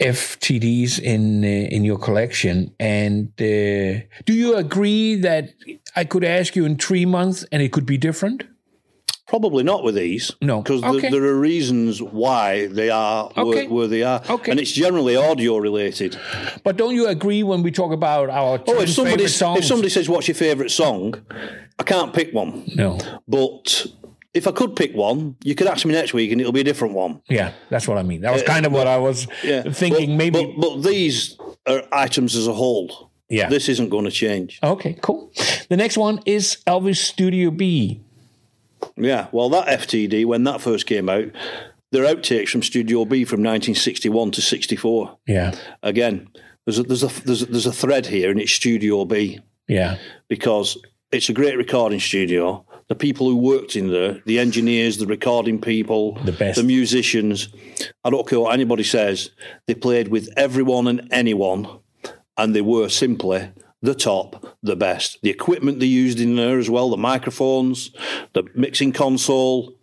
FTDs 0.00 0.98
in 0.98 1.44
uh, 1.44 1.46
in 1.46 1.84
your 1.84 1.98
collection. 1.98 2.74
And 2.78 3.28
uh, 3.40 4.04
do 4.24 4.32
you 4.32 4.56
agree 4.56 5.16
that 5.16 5.50
I 5.94 6.04
could 6.04 6.24
ask 6.24 6.56
you 6.56 6.64
in 6.64 6.76
three 6.76 7.04
months 7.06 7.44
and 7.52 7.62
it 7.62 7.72
could 7.72 7.86
be 7.86 7.98
different? 7.98 8.44
Probably 9.30 9.62
not 9.62 9.84
with 9.84 9.94
these. 9.94 10.32
No. 10.42 10.60
Because 10.60 10.82
Okay. 10.82 11.08
there 11.08 11.24
are 11.24 11.38
reasons 11.38 12.02
why 12.02 12.66
they 12.66 12.90
are 12.90 13.30
Okay. 13.36 13.66
where, 13.66 13.68
where 13.68 13.86
they 13.86 14.02
are. 14.02 14.20
Okay. 14.28 14.50
And 14.50 14.58
it's 14.58 14.72
generally 14.72 15.14
audio 15.14 15.56
related. 15.58 16.18
But 16.64 16.76
don't 16.76 16.96
you 16.96 17.06
agree 17.06 17.42
when 17.44 17.62
we 17.62 17.70
talk 17.70 17.92
about 17.92 18.28
our 18.28 18.60
Oh, 18.66 18.80
if 18.80 18.90
somebody, 18.90 19.24
if 19.24 19.64
somebody 19.64 19.88
says, 19.88 20.08
What's 20.08 20.26
your 20.26 20.34
favourite 20.34 20.72
song? 20.72 21.14
I 21.78 21.84
can't 21.84 22.12
pick 22.12 22.34
one. 22.34 22.64
no, 22.74 22.98
But 23.28 23.86
if 24.34 24.48
I 24.48 24.50
could 24.50 24.74
pick 24.74 24.94
one, 24.96 25.36
you 25.44 25.54
could 25.54 25.68
ask 25.68 25.86
me 25.86 25.92
next 25.94 26.12
week 26.12 26.32
and 26.32 26.40
it'll 26.40 26.52
be 26.52 26.60
a 26.60 26.64
different 26.64 26.94
one. 26.94 27.22
yeah, 27.28 27.52
that's 27.68 27.86
what 27.86 27.98
I 27.98 28.02
mean. 28.02 28.22
That 28.22 28.32
was 28.32 28.42
uh, 28.42 28.46
kind 28.46 28.66
of 28.66 28.72
what 28.72 28.88
I 28.88 28.98
was 28.98 29.26
thinking. 29.72 30.10
But- 30.10 30.16
maybe, 30.22 30.44
But, 30.44 30.60
but 30.60 30.82
these 30.82 31.36
are 31.68 31.82
items 31.92 32.34
as 32.34 32.48
a 32.48 32.52
whole. 32.52 33.12
yeah. 33.28 33.48
This 33.48 33.68
isn't 33.68 33.90
going 33.90 34.06
to 34.06 34.10
change. 34.10 34.58
okay, 34.62 34.96
cool. 35.00 35.30
The 35.68 35.76
next 35.76 35.96
one 35.96 36.18
is 36.26 36.58
Elvis 36.66 36.96
Studio 36.96 37.50
B. 37.52 38.02
Yeah. 38.96 39.28
Well, 39.32 39.48
that 39.50 39.80
FTD, 39.80 40.24
when 40.26 40.44
that 40.44 40.60
first 40.60 40.86
came 40.86 41.08
out, 41.08 41.26
they're 41.92 42.04
outtakes 42.14 42.50
from 42.50 42.62
Studio 42.62 43.04
B 43.04 43.24
from 43.24 43.40
1961 43.40 44.30
to 44.32 44.42
64. 44.42 45.18
Yeah, 45.26 45.54
Again, 45.82 46.28
there's 46.66 46.78
a, 46.78 46.82
there's 46.84 47.02
a, 47.02 47.24
there's 47.24 47.42
a, 47.42 47.46
there's 47.46 47.66
a 47.66 47.72
thread 47.72 48.06
here, 48.06 48.30
and 48.30 48.40
it's 48.40 48.52
Studio 48.52 49.04
B. 49.04 49.40
yeah, 49.66 49.96
because 50.28 50.78
it's 51.10 51.28
a 51.28 51.32
great 51.32 51.56
recording 51.56 51.98
studio. 51.98 52.64
The 52.88 52.94
people 52.94 53.28
who 53.28 53.36
worked 53.36 53.74
in 53.76 53.88
there, 53.88 54.20
the 54.26 54.38
engineers, 54.38 54.98
the 54.98 55.06
recording 55.06 55.60
people, 55.60 56.14
The 56.24 56.32
best. 56.32 56.56
the 56.58 56.64
musicians, 56.64 57.48
I 58.04 58.10
don't 58.10 58.28
care 58.28 58.38
what 58.40 58.52
anybody 58.54 58.82
says, 58.84 59.30
they 59.66 59.74
played 59.74 60.08
with 60.08 60.28
everyone 60.36 60.86
and 60.88 61.08
anyone, 61.12 61.66
and 62.36 62.54
they 62.54 62.60
were 62.62 62.88
simply 62.88 63.50
the 63.82 63.94
top, 63.94 64.56
the 64.62 64.76
best. 64.76 65.18
The 65.22 65.30
equipment 65.30 65.80
they 65.80 65.86
used 65.86 66.20
in 66.20 66.36
there 66.36 66.58
as 66.58 66.68
well, 66.68 66.90
the 66.90 66.96
microphones, 66.96 67.90
the 68.34 68.44
mixing 68.54 68.92
console, 68.92 69.74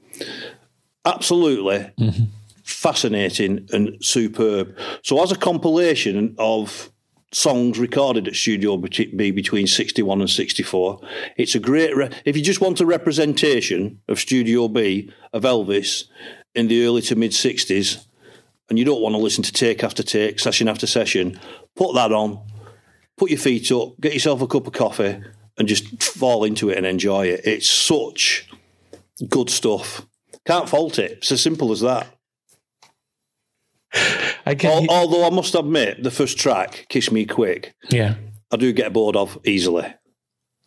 absolutely 1.05 1.91
fascinating 2.63 3.67
and 3.71 3.97
superb. 4.03 4.77
So, 5.01 5.21
as 5.23 5.31
a 5.31 5.37
compilation 5.37 6.35
of 6.37 6.91
songs 7.31 7.77
recorded 7.79 8.27
at 8.27 8.35
Studio 8.35 8.77
B 8.77 9.31
between 9.31 9.67
61 9.67 10.21
and 10.21 10.29
64, 10.29 10.99
it's 11.37 11.55
a 11.55 11.59
great. 11.59 11.95
Re- 11.95 12.11
if 12.25 12.37
you 12.37 12.43
just 12.43 12.61
want 12.61 12.79
a 12.79 12.85
representation 12.85 13.99
of 14.07 14.19
Studio 14.19 14.67
B 14.67 15.11
of 15.33 15.43
Elvis 15.43 16.05
in 16.53 16.67
the 16.67 16.85
early 16.85 17.01
to 17.03 17.15
mid 17.15 17.31
60s, 17.31 18.05
and 18.69 18.77
you 18.77 18.85
don't 18.85 19.01
want 19.01 19.15
to 19.15 19.21
listen 19.21 19.43
to 19.43 19.51
take 19.51 19.83
after 19.83 20.03
take, 20.03 20.39
session 20.39 20.67
after 20.67 20.87
session, 20.87 21.39
put 21.75 21.95
that 21.95 22.11
on, 22.11 22.39
put 23.17 23.29
your 23.29 23.39
feet 23.39 23.71
up, 23.71 23.99
get 23.99 24.13
yourself 24.13 24.41
a 24.41 24.47
cup 24.47 24.67
of 24.67 24.73
coffee, 24.73 25.19
and 25.57 25.67
just 25.67 26.03
fall 26.03 26.43
into 26.43 26.69
it 26.69 26.77
and 26.77 26.85
enjoy 26.85 27.27
it. 27.27 27.41
It's 27.45 27.69
such 27.69 28.47
good 29.29 29.49
stuff. 29.49 30.05
Can't 30.45 30.69
fault 30.69 30.99
it. 30.99 31.11
It's 31.13 31.31
as 31.31 31.41
simple 31.41 31.71
as 31.71 31.81
that. 31.81 32.07
I 34.45 34.55
can. 34.55 34.83
Al- 34.89 34.89
Although 34.89 35.25
I 35.25 35.29
must 35.29 35.55
admit, 35.55 36.03
the 36.03 36.11
first 36.11 36.37
track, 36.37 36.85
"Kiss 36.89 37.11
Me 37.11 37.25
Quick," 37.25 37.73
yeah, 37.89 38.15
I 38.51 38.57
do 38.57 38.71
get 38.73 38.93
bored 38.93 39.15
of 39.15 39.37
easily. 39.45 39.93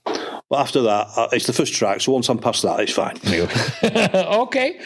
But 0.04 0.58
after 0.58 0.82
that, 0.82 1.06
uh, 1.16 1.28
it's 1.32 1.46
the 1.46 1.52
first 1.52 1.72
track. 1.74 2.00
So 2.00 2.10
once 2.12 2.28
I'm 2.28 2.38
past 2.38 2.62
that, 2.62 2.80
it's 2.80 2.92
fine. 2.92 3.16
okay. 3.84 4.78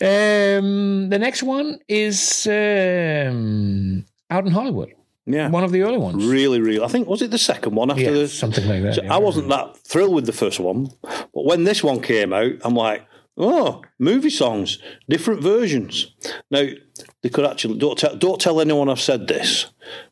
Um, 0.00 1.08
the 1.08 1.18
next 1.18 1.42
one 1.42 1.80
is 1.88 2.46
um, 2.46 4.06
out 4.30 4.46
in 4.46 4.52
Hollywood. 4.52 4.94
Yeah, 5.32 5.48
One 5.48 5.64
of 5.64 5.72
the 5.72 5.82
early 5.82 5.98
ones. 5.98 6.24
really, 6.24 6.60
really. 6.60 6.82
I 6.84 6.88
think 6.88 7.08
was 7.08 7.22
it 7.22 7.30
the 7.30 7.38
second 7.38 7.74
one 7.74 7.90
after 7.90 8.02
Yeah, 8.02 8.10
the 8.10 8.28
something 8.28 8.66
like 8.68 8.82
that. 8.82 8.94
So 8.96 9.02
yeah. 9.02 9.14
I 9.14 9.18
wasn't 9.18 9.48
that 9.48 9.76
thrilled 9.78 10.14
with 10.14 10.26
the 10.26 10.32
first 10.32 10.60
one, 10.60 10.88
but 11.02 11.44
when 11.44 11.64
this 11.64 11.82
one 11.82 12.00
came 12.00 12.32
out, 12.32 12.52
I'm 12.62 12.74
like, 12.74 13.06
oh, 13.36 13.82
movie 13.98 14.30
songs, 14.30 14.78
different 15.08 15.42
versions. 15.42 16.12
Now 16.50 16.66
they 17.22 17.28
could 17.28 17.46
actually 17.46 17.78
don't 17.78 17.98
tell 17.98 18.16
don't 18.16 18.40
tell 18.40 18.60
anyone 18.60 18.88
I've 18.90 19.00
said 19.00 19.28
this, 19.28 19.66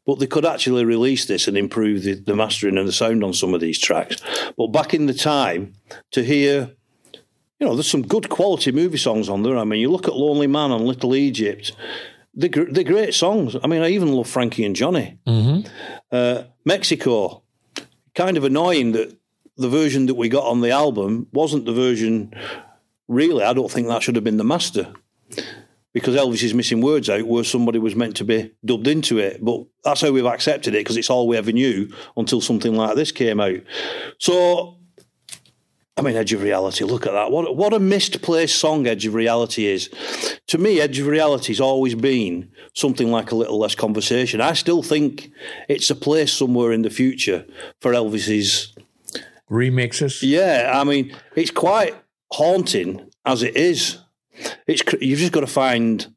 but 0.07 0.19
they 0.19 0.27
could 0.27 0.47
actually 0.47 0.85
release 0.85 1.27
this 1.27 1.49
and 1.49 1.57
improve 1.59 2.03
the, 2.03 2.15
the 2.15 2.35
mastering 2.37 2.79
and 2.79 2.89
the 2.89 2.93
sound 2.93 3.23
on 3.25 3.33
some 3.35 3.55
of 3.55 3.61
these 3.61 3.79
tracks. 3.79 4.17
But 4.57 4.69
back 4.69 4.95
in 4.95 5.07
the 5.07 5.15
time, 5.15 5.75
to 6.13 6.23
hear. 6.23 6.71
You 7.61 7.67
know, 7.67 7.75
there's 7.75 7.91
some 7.91 8.03
good 8.07 8.29
quality 8.29 8.71
movie 8.71 8.99
songs 8.99 9.29
on 9.29 9.43
there. 9.43 9.59
I 9.59 9.65
mean, 9.65 9.81
you 9.81 9.91
look 9.91 10.07
at 10.07 10.15
Lonely 10.15 10.47
Man 10.47 10.71
and 10.71 10.85
Little 10.87 11.17
Egypt, 11.17 11.73
they're, 12.39 12.65
they're 12.67 12.85
great 12.85 13.15
songs. 13.15 13.57
I 13.63 13.67
mean, 13.67 13.83
I 13.83 13.89
even 13.91 14.13
love 14.13 14.29
Frankie 14.29 14.65
and 14.65 14.77
Johnny. 14.77 15.19
Uh, 16.13 16.45
Mexico, 16.65 17.43
kind 18.15 18.37
of 18.37 18.45
annoying 18.45 18.93
that 18.93 19.15
the 19.57 19.69
version 19.69 20.07
that 20.07 20.15
we 20.15 20.29
got 20.29 20.45
on 20.45 20.61
the 20.61 20.71
album 20.71 21.27
wasn't 21.33 21.65
the 21.67 21.73
version. 21.73 22.33
Really, 23.09 23.43
I 23.43 23.53
don't 23.53 23.71
think 23.71 23.89
that 23.89 24.03
should 24.03 24.15
have 24.15 24.25
been 24.25 24.37
the 24.37 24.45
master 24.45 24.93
because 25.93 26.15
Elvis 26.15 26.43
is 26.45 26.55
missing 26.55 26.81
words 26.81 27.11
out 27.11 27.27
where 27.27 27.43
somebody 27.43 27.79
was 27.79 27.97
meant 27.97 28.17
to 28.19 28.25
be 28.25 28.53
dubbed 28.65 28.87
into 28.87 29.19
it. 29.19 29.45
But 29.45 29.65
that's 29.83 30.03
how 30.03 30.13
we've 30.13 30.25
accepted 30.25 30.75
it 30.75 30.81
because 30.81 30.97
it's 30.97 31.11
all 31.11 31.27
we 31.27 31.37
ever 31.37 31.51
knew 31.51 31.91
until 32.17 32.41
something 32.41 32.75
like 32.75 32.95
this 32.95 33.13
came 33.13 33.41
out. 33.41 33.61
So. 34.19 34.78
I 35.99 36.01
mean, 36.01 36.17
Edge 36.17 36.33
of 36.33 36.43
Reality. 36.43 36.85
Look 36.85 37.07
at 37.07 37.13
that! 37.13 37.33
What 37.33 37.57
what 37.57 37.73
a 37.73 37.81
misplaced 37.81 38.57
song 38.57 38.87
Edge 38.87 39.05
of 39.05 39.15
Reality 39.15 39.67
is. 39.67 39.91
To 40.47 40.57
me, 40.57 40.81
Edge 40.81 41.01
of 41.01 41.09
Reality's 41.09 41.61
always 41.61 41.97
been 41.97 42.51
something 42.73 43.11
like 43.11 43.33
a 43.33 43.35
little 43.35 43.59
less 43.59 43.75
conversation. 43.75 44.41
I 44.41 44.53
still 44.53 44.83
think 44.83 45.33
it's 45.69 45.91
a 45.91 45.97
place 45.97 46.33
somewhere 46.33 46.71
in 46.71 46.83
the 46.83 46.91
future 46.91 47.45
for 47.81 47.93
Elvis's 47.93 48.77
remixes. 49.51 50.23
yeah, 50.23 50.71
I 50.73 50.85
mean, 50.85 51.17
it's 51.35 51.51
quite 51.51 51.97
haunting 52.33 53.11
as 53.25 53.43
it 53.43 53.57
is. 53.57 53.99
It's 54.69 54.83
you've 55.01 55.19
just 55.19 55.33
got 55.33 55.41
to 55.41 55.49
find 55.49 56.15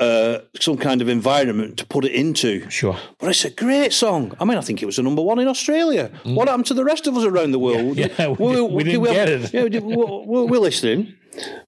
uh, 0.00 0.38
some 0.58 0.76
kind 0.78 1.02
of 1.02 1.08
environment 1.08 1.76
to 1.78 1.86
put 1.86 2.04
it 2.04 2.12
into. 2.12 2.68
Sure. 2.70 2.96
But 3.18 3.28
it's 3.30 3.44
a 3.44 3.50
great 3.50 3.92
song. 3.92 4.32
I 4.40 4.44
mean, 4.44 4.58
I 4.58 4.62
think 4.62 4.82
it 4.82 4.86
was 4.86 4.98
a 4.98 5.02
number 5.02 5.22
one 5.22 5.38
in 5.38 5.46
Australia. 5.48 6.10
What 6.24 6.48
happened 6.48 6.66
to 6.66 6.74
the 6.74 6.84
rest 6.84 7.06
of 7.06 7.16
us 7.16 7.24
around 7.24 7.52
the 7.52 7.58
world? 7.58 7.96
Mm. 7.96 8.18
Yeah, 8.18 8.28
we 8.28 8.52
did- 8.54 8.70
we 8.72 8.84
didn't 8.84 9.04
have- 9.06 9.14
get 9.14 9.28
it. 9.28 9.52
Yeah, 9.54 9.80
we 9.80 9.94
we're, 10.26 10.44
we're 10.46 10.58
listening, 10.58 11.14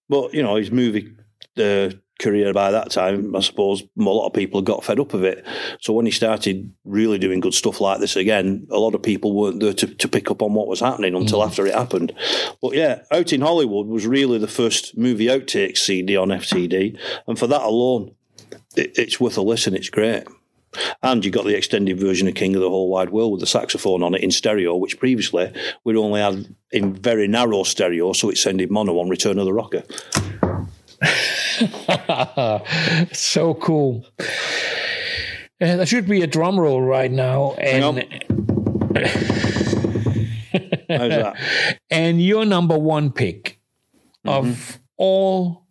but 0.08 0.32
you 0.34 0.42
know, 0.42 0.56
his 0.56 0.70
movie 0.70 1.12
uh, 1.58 1.90
career 2.20 2.52
by 2.52 2.70
that 2.70 2.90
time, 2.90 3.34
I 3.34 3.40
suppose 3.40 3.82
a 3.82 4.02
lot 4.02 4.26
of 4.28 4.32
people 4.32 4.62
got 4.62 4.84
fed 4.84 5.00
up 5.00 5.12
of 5.12 5.24
it. 5.24 5.44
So 5.80 5.92
when 5.92 6.06
he 6.06 6.12
started 6.12 6.72
really 6.84 7.18
doing 7.18 7.40
good 7.40 7.52
stuff 7.54 7.80
like 7.80 7.98
this 7.98 8.14
again, 8.16 8.66
a 8.70 8.78
lot 8.78 8.94
of 8.94 9.02
people 9.02 9.34
weren't 9.34 9.58
there 9.60 9.72
to, 9.74 9.86
to 9.88 10.08
pick 10.08 10.30
up 10.30 10.40
on 10.40 10.54
what 10.54 10.68
was 10.68 10.80
happening 10.80 11.14
until 11.16 11.40
Mm. 11.40 11.46
after 11.46 11.66
it 11.66 11.74
happened. 11.74 12.12
But 12.62 12.74
yeah, 12.74 13.02
Out 13.10 13.32
in 13.32 13.40
Hollywood 13.40 13.88
was 13.88 14.06
really 14.06 14.38
the 14.38 14.46
first 14.46 14.96
movie 14.96 15.26
outtakes 15.26 15.78
CD 15.78 16.16
on 16.16 16.28
FTD, 16.28 16.96
and 17.26 17.36
for 17.38 17.48
that 17.48 17.62
alone, 17.62 18.14
it, 18.76 18.98
it's 18.98 19.20
worth 19.20 19.36
a 19.36 19.42
listen. 19.42 19.74
It's 19.74 19.90
great. 19.90 20.24
And 21.02 21.22
you 21.24 21.30
got 21.30 21.44
the 21.44 21.56
extended 21.56 22.00
version 22.00 22.28
of 22.28 22.34
King 22.34 22.54
of 22.54 22.62
the 22.62 22.70
Whole 22.70 22.88
Wide 22.88 23.10
World 23.10 23.32
with 23.32 23.40
the 23.40 23.46
saxophone 23.46 24.02
on 24.02 24.14
it 24.14 24.22
in 24.22 24.30
stereo, 24.30 24.74
which 24.74 24.98
previously 24.98 25.52
we'd 25.84 25.96
only 25.96 26.20
had 26.20 26.54
in 26.70 26.94
very 26.94 27.28
narrow 27.28 27.62
stereo, 27.62 28.14
so 28.14 28.30
it 28.30 28.38
sounded 28.38 28.70
mono 28.70 28.98
on 28.98 29.10
Return 29.10 29.38
of 29.38 29.44
the 29.44 29.52
Rocker. 29.52 29.82
so 33.12 33.54
cool. 33.54 34.06
Uh, 35.60 35.76
there 35.76 35.86
should 35.86 36.08
be 36.08 36.22
a 36.22 36.26
drum 36.26 36.58
roll 36.58 36.80
right 36.80 37.10
now, 37.10 37.52
and 37.58 37.98
How's 40.88 41.10
that? 41.10 41.36
and 41.90 42.22
your 42.22 42.44
number 42.44 42.78
one 42.78 43.10
pick 43.12 43.58
Mm-hmm. 44.24 44.50
of 44.50 44.78
all. 44.96 45.61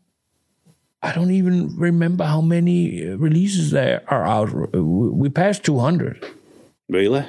I 1.04 1.14
don't 1.14 1.32
even 1.32 1.76
remember 1.78 2.26
how 2.26 2.42
many 2.42 3.08
uh, 3.08 3.18
releases 3.18 3.72
there 3.72 4.04
are 4.08 4.26
out. 4.26 4.76
We 4.76 5.30
passed 5.30 5.64
two 5.64 5.80
hundred. 5.80 6.24
Really? 6.90 7.26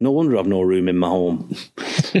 No 0.00 0.12
wonder 0.12 0.38
I've 0.38 0.46
no 0.46 0.60
room 0.60 0.88
in 0.88 0.96
my 0.96 1.08
home. 1.08 1.52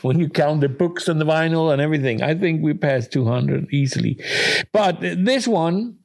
when 0.00 0.18
you 0.18 0.30
count 0.30 0.62
the 0.62 0.68
books 0.68 1.08
and 1.08 1.20
the 1.20 1.26
vinyl 1.26 1.72
and 1.72 1.82
everything. 1.82 2.22
I 2.22 2.34
think 2.34 2.62
we 2.62 2.72
passed 2.72 3.12
200 3.12 3.72
easily. 3.72 4.18
But 4.72 5.00
this 5.00 5.46
one. 5.46 5.98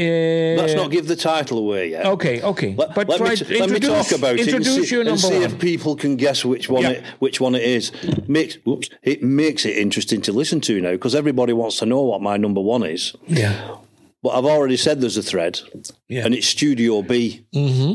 Uh, 0.00 0.54
Let's 0.62 0.74
not 0.74 0.92
give 0.92 1.08
the 1.08 1.16
title 1.16 1.58
away 1.58 1.90
yet. 1.90 2.06
Okay, 2.06 2.40
okay. 2.40 2.72
Let, 2.76 2.94
but 2.94 3.08
let 3.08 3.18
try 3.18 3.30
me, 3.30 3.36
t- 3.36 3.58
let 3.58 3.68
me 3.70 3.80
talk 3.80 4.12
about 4.12 4.34
it 4.36 4.40
and 4.42 4.48
introduce 4.48 4.88
see, 4.88 5.00
and 5.00 5.18
see 5.18 5.42
if 5.42 5.58
people 5.58 5.96
can 5.96 6.14
guess 6.14 6.44
which 6.44 6.68
one 6.68 6.82
Yeah. 6.82 6.90
it 6.90 7.04
which 7.18 7.40
one 7.40 7.56
it 7.56 7.62
is. 7.62 7.90
Makes 8.28 8.58
whoops, 8.64 8.90
it 9.02 9.24
makes 9.24 9.64
it 9.66 9.76
interesting 9.76 10.20
to 10.22 10.32
listen 10.32 10.60
to 10.62 10.80
now 10.80 10.92
because 10.92 11.16
everybody 11.16 11.52
wants 11.52 11.78
to 11.78 11.86
know 11.86 12.02
what 12.02 12.22
my 12.22 12.36
number 12.36 12.60
one 12.60 12.84
is. 12.84 13.14
yeah. 13.26 13.76
But 14.22 14.30
I've 14.30 14.44
already 14.44 14.76
said 14.76 15.00
there's 15.00 15.16
a 15.16 15.22
thread, 15.22 15.60
Yeah. 16.08 16.24
and 16.26 16.34
it's 16.34 16.46
Studio 16.46 17.02
B 17.02 17.44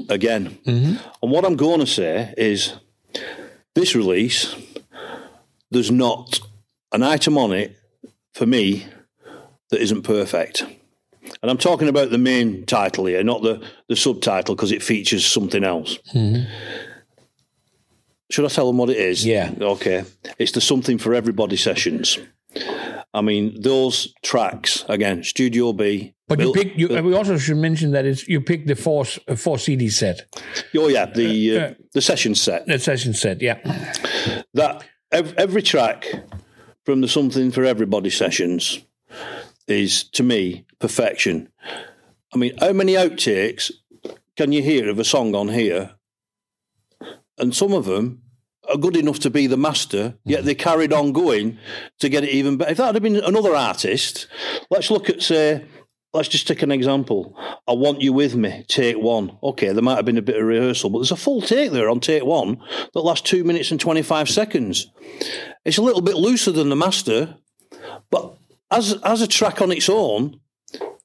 again. 0.09 0.57
And 0.65 0.99
what 1.21 1.45
I'm 1.45 1.55
going 1.57 1.79
to 1.81 1.85
say 1.87 2.33
is 2.37 2.73
this 3.75 3.93
release, 3.95 4.55
there's 5.71 5.91
not 5.91 6.39
an 6.91 7.01
item 7.03 7.37
on 7.37 7.51
it 7.53 7.77
for 8.33 8.45
me 8.45 8.85
that 9.69 9.81
isn't 9.81 10.03
perfect. 10.03 10.63
And 11.41 11.49
I'm 11.51 11.57
talking 11.57 11.87
about 11.87 12.09
the 12.11 12.17
main 12.17 12.65
title 12.65 13.05
here, 13.05 13.23
not 13.23 13.41
the, 13.43 13.65
the 13.87 13.95
subtitle, 13.95 14.55
because 14.55 14.71
it 14.71 14.83
features 14.83 15.25
something 15.25 15.63
else. 15.63 15.97
Should 18.29 18.45
I 18.45 18.47
tell 18.49 18.67
them 18.67 18.77
what 18.77 18.89
it 18.89 18.97
is? 18.97 19.25
Yeah. 19.25 19.51
Okay. 19.59 20.03
It's 20.39 20.51
the 20.53 20.61
Something 20.61 20.97
for 20.97 21.13
Everybody 21.13 21.55
sessions. 21.55 22.17
I 23.13 23.21
mean, 23.21 23.61
those 23.61 24.13
tracks, 24.23 24.85
again, 24.89 25.23
Studio 25.23 25.71
B. 25.73 26.13
But 26.27 26.39
you 26.39 26.45
Bill- 26.45 26.53
picked. 26.53 26.77
You, 26.79 26.87
we 27.03 27.13
also 27.13 27.37
should 27.37 27.57
mention 27.57 27.91
that 27.91 28.05
it's 28.05 28.27
you 28.27 28.41
picked 28.41 28.67
the 28.67 28.75
four 28.75 29.05
uh, 29.27 29.35
four 29.35 29.59
CD 29.59 29.89
set, 29.89 30.21
Oh, 30.75 30.87
yeah, 30.87 31.05
the, 31.05 31.57
uh, 31.57 31.61
uh, 31.61 31.73
the 31.93 32.01
session 32.01 32.33
set. 32.33 32.65
the 32.65 32.79
session 32.79 33.13
set. 33.13 33.41
Yeah, 33.41 33.59
that 34.55 34.83
ev- 35.11 35.35
every 35.37 35.61
track 35.61 36.07
from 36.85 37.01
the 37.01 37.07
Something 37.07 37.51
for 37.51 37.63
Everybody 37.63 38.09
sessions 38.09 38.79
is 39.67 40.05
to 40.11 40.23
me 40.23 40.65
perfection. 40.83 41.47
I 42.33 42.37
mean, 42.37 42.57
how 42.59 42.73
many 42.73 42.95
outtakes 42.95 43.71
can 44.35 44.51
you 44.51 44.61
hear 44.61 44.89
of 44.89 44.99
a 44.99 45.05
song 45.05 45.33
on 45.33 45.47
here? 45.47 45.91
And 47.37 47.55
some 47.55 47.71
of 47.71 47.85
them 47.85 48.21
are 48.69 48.75
good 48.75 48.97
enough 48.97 49.19
to 49.19 49.29
be 49.29 49.47
the 49.47 49.55
master, 49.55 50.15
yet 50.25 50.41
mm. 50.41 50.45
they 50.45 50.55
carried 50.55 50.91
on 50.91 51.13
going 51.13 51.57
to 52.01 52.09
get 52.09 52.25
it 52.25 52.31
even 52.31 52.57
better. 52.57 52.71
If 52.71 52.77
that 52.79 52.95
had 52.95 53.01
been 53.01 53.15
another 53.15 53.55
artist, 53.55 54.27
let's 54.69 54.91
look 54.91 55.09
at 55.09 55.23
say. 55.23 55.65
Let's 56.15 56.29
just 56.29 56.47
take 56.47 56.61
an 56.61 56.71
example. 56.71 57.35
I 57.67 57.71
want 57.71 58.01
you 58.01 58.13
with 58.13 58.35
me, 58.35 58.65
take 58.67 58.97
one. 58.97 59.35
Okay, 59.41 59.73
there 59.73 59.81
might 59.81 59.95
have 59.95 60.05
been 60.05 60.19
a 60.19 60.21
bit 60.21 60.35
of 60.35 60.45
rehearsal, 60.45 60.91
but 60.91 60.99
there's 60.99 61.11
a 61.11 61.15
full 61.15 61.41
take 61.41 61.71
there 61.71 61.89
on 61.89 62.01
take 62.01 62.23
one 62.23 62.61
that 62.93 63.01
lasts 63.01 63.27
two 63.27 63.43
minutes 63.43 63.71
and 63.71 63.79
25 63.79 64.29
seconds. 64.29 64.91
It's 65.65 65.79
a 65.79 65.81
little 65.81 66.01
bit 66.03 66.15
looser 66.15 66.51
than 66.51 66.69
the 66.69 66.75
master, 66.75 67.37
but 68.11 68.35
as 68.69 68.93
as 69.03 69.21
a 69.21 69.27
track 69.27 69.61
on 69.61 69.71
its 69.71 69.89
own, 69.89 70.39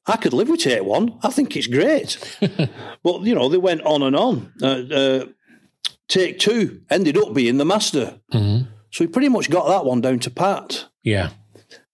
I 0.05 0.17
could 0.17 0.33
live 0.33 0.49
with 0.49 0.61
take 0.61 0.83
one. 0.83 1.19
I 1.23 1.29
think 1.29 1.55
it's 1.55 1.67
great. 1.67 2.17
but 3.03 3.21
you 3.21 3.35
know, 3.35 3.49
they 3.49 3.57
went 3.57 3.81
on 3.83 4.01
and 4.01 4.15
on. 4.15 4.53
Uh, 4.61 4.65
uh, 4.93 5.25
take 6.07 6.39
two 6.39 6.81
ended 6.89 7.17
up 7.17 7.33
being 7.33 7.57
the 7.57 7.65
master, 7.65 8.19
so 8.31 8.65
we 8.99 9.07
pretty 9.07 9.29
much 9.29 9.49
got 9.49 9.67
that 9.67 9.85
one 9.85 10.01
down 10.01 10.19
to 10.19 10.31
pat. 10.31 10.85
yeah. 11.03 11.29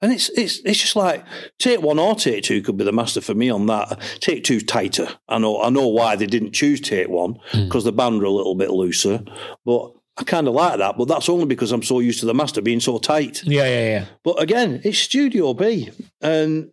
And 0.02 0.14
it's 0.14 0.30
it's 0.30 0.60
it's 0.66 0.80
just 0.80 0.96
like 0.96 1.26
take 1.58 1.82
one 1.82 1.98
or 1.98 2.14
take 2.16 2.44
two 2.44 2.62
could 2.62 2.78
be 2.78 2.84
the 2.84 2.92
master 2.92 3.22
for 3.22 3.34
me 3.34 3.50
on 3.50 3.66
that. 3.68 4.00
Take 4.20 4.44
two's 4.44 4.64
tighter. 4.64 5.08
I 5.28 5.40
know 5.40 5.62
I 5.62 5.70
know 5.70 5.88
why 5.88 6.16
they 6.16 6.28
didn't 6.28 6.52
choose 6.52 6.80
take 6.80 7.08
one 7.10 7.40
because 7.52 7.86
the 7.86 7.92
band 7.92 8.20
were 8.20 8.26
a 8.26 8.30
little 8.32 8.54
bit 8.56 8.70
looser, 8.70 9.24
but 9.66 9.94
I 10.18 10.24
kind 10.24 10.48
of 10.48 10.54
like 10.54 10.78
that. 10.78 10.98
But 10.98 11.08
that's 11.08 11.28
only 11.28 11.46
because 11.46 11.72
I'm 11.72 11.82
so 11.82 12.02
used 12.02 12.20
to 12.20 12.26
the 12.28 12.36
master 12.36 12.62
being 12.62 12.82
so 12.82 13.00
tight. 13.00 13.42
Yeah, 13.46 13.64
yeah, 13.66 13.86
yeah. 13.90 14.06
But 14.24 14.40
again, 14.42 14.80
it's 14.84 15.00
Studio 15.00 15.54
B, 15.56 15.90
and 16.22 16.72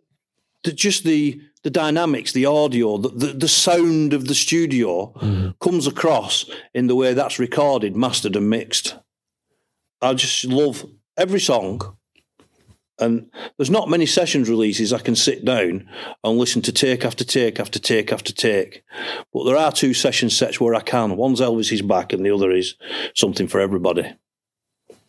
the, 0.65 0.73
just 0.73 1.05
the 1.05 1.41
the 1.63 1.71
dynamics, 1.71 2.33
the 2.33 2.47
audio, 2.47 2.99
the, 2.99 3.09
the, 3.09 3.27
the 3.27 3.49
sound 3.49 4.13
of 4.13 4.27
the 4.27 4.35
studio 4.35 5.13
mm-hmm. 5.17 5.51
comes 5.61 5.87
across 5.87 6.51
in 6.75 6.89
the 6.89 6.97
way 6.97 7.15
that's 7.15 7.39
recorded, 7.39 7.95
mastered, 7.97 8.35
and 8.35 8.51
mixed. 8.51 8.97
I 10.01 10.15
just 10.15 10.45
love 10.45 10.85
every 11.17 11.41
song. 11.41 11.97
And 12.99 13.31
there's 13.57 13.71
not 13.71 13.89
many 13.89 14.07
sessions 14.07 14.49
releases 14.49 14.93
I 14.93 14.99
can 14.99 15.17
sit 15.17 15.45
down 15.45 15.89
and 16.23 16.39
listen 16.39 16.63
to 16.63 16.73
take 16.73 17.05
after 17.05 17.25
take 17.25 17.59
after 17.59 17.79
take 17.79 18.13
after 18.13 18.33
take. 18.33 18.85
But 19.33 19.45
there 19.45 19.57
are 19.57 19.73
two 19.73 19.95
session 19.95 20.31
sets 20.31 20.61
where 20.61 20.75
I 20.75 20.81
can. 20.81 21.17
One's 21.17 21.41
Elvis 21.41 21.73
is 21.73 21.83
back, 21.83 22.13
and 22.13 22.25
the 22.25 22.35
other 22.35 22.51
is 22.51 22.75
something 23.15 23.49
for 23.49 23.61
everybody. 23.61 24.15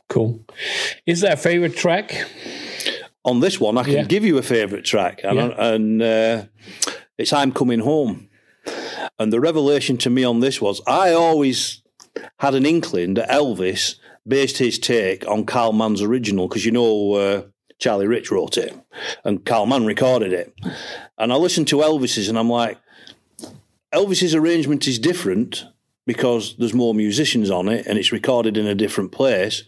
Cool. 0.07 0.39
Is 1.05 1.21
there 1.21 1.33
a 1.33 1.37
favorite 1.37 1.75
track? 1.75 2.25
On 3.25 3.39
this 3.39 3.59
one, 3.59 3.77
I 3.77 3.83
can 3.83 3.93
Yeah. 3.93 4.03
give 4.03 4.25
you 4.25 4.37
a 4.37 4.41
favourite 4.41 4.83
track, 4.85 5.21
and, 5.23 5.37
Yeah. 5.37 5.73
and 5.73 6.01
uh, 6.01 6.43
it's 7.17 7.31
"I'm 7.33 7.51
Coming 7.51 7.79
Home." 7.79 8.29
And 9.19 9.31
the 9.31 9.39
revelation 9.39 9.97
to 9.97 10.09
me 10.09 10.23
on 10.23 10.39
this 10.39 10.61
was, 10.61 10.81
I 10.87 11.11
always 11.13 11.81
had 12.39 12.55
an 12.55 12.65
inkling 12.65 13.13
that 13.15 13.29
Elvis 13.29 13.95
based 14.27 14.57
his 14.57 14.79
take 14.79 15.27
on 15.27 15.45
Carl 15.45 15.73
Mann's 15.73 16.01
original 16.01 16.47
because 16.47 16.65
you 16.65 16.71
know 16.71 17.13
uh, 17.13 17.41
Charlie 17.79 18.07
Rich 18.07 18.31
wrote 18.31 18.57
it, 18.57 18.73
and 19.23 19.45
Carl 19.45 19.65
Mann 19.65 19.85
recorded 19.85 20.31
it. 20.33 20.53
And 21.17 21.31
I 21.33 21.35
listened 21.35 21.67
to 21.69 21.77
Elvis's, 21.77 22.29
and 22.29 22.37
I'm 22.37 22.49
like, 22.49 22.77
Elvis's 23.93 24.33
arrangement 24.35 24.87
is 24.87 24.97
different 24.99 25.65
because 26.05 26.55
there's 26.57 26.73
more 26.73 26.93
musicians 26.93 27.49
on 27.49 27.67
it, 27.69 27.85
and 27.85 27.97
it's 27.97 28.11
recorded 28.11 28.57
in 28.57 28.65
a 28.67 28.75
different 28.75 29.11
place 29.11 29.63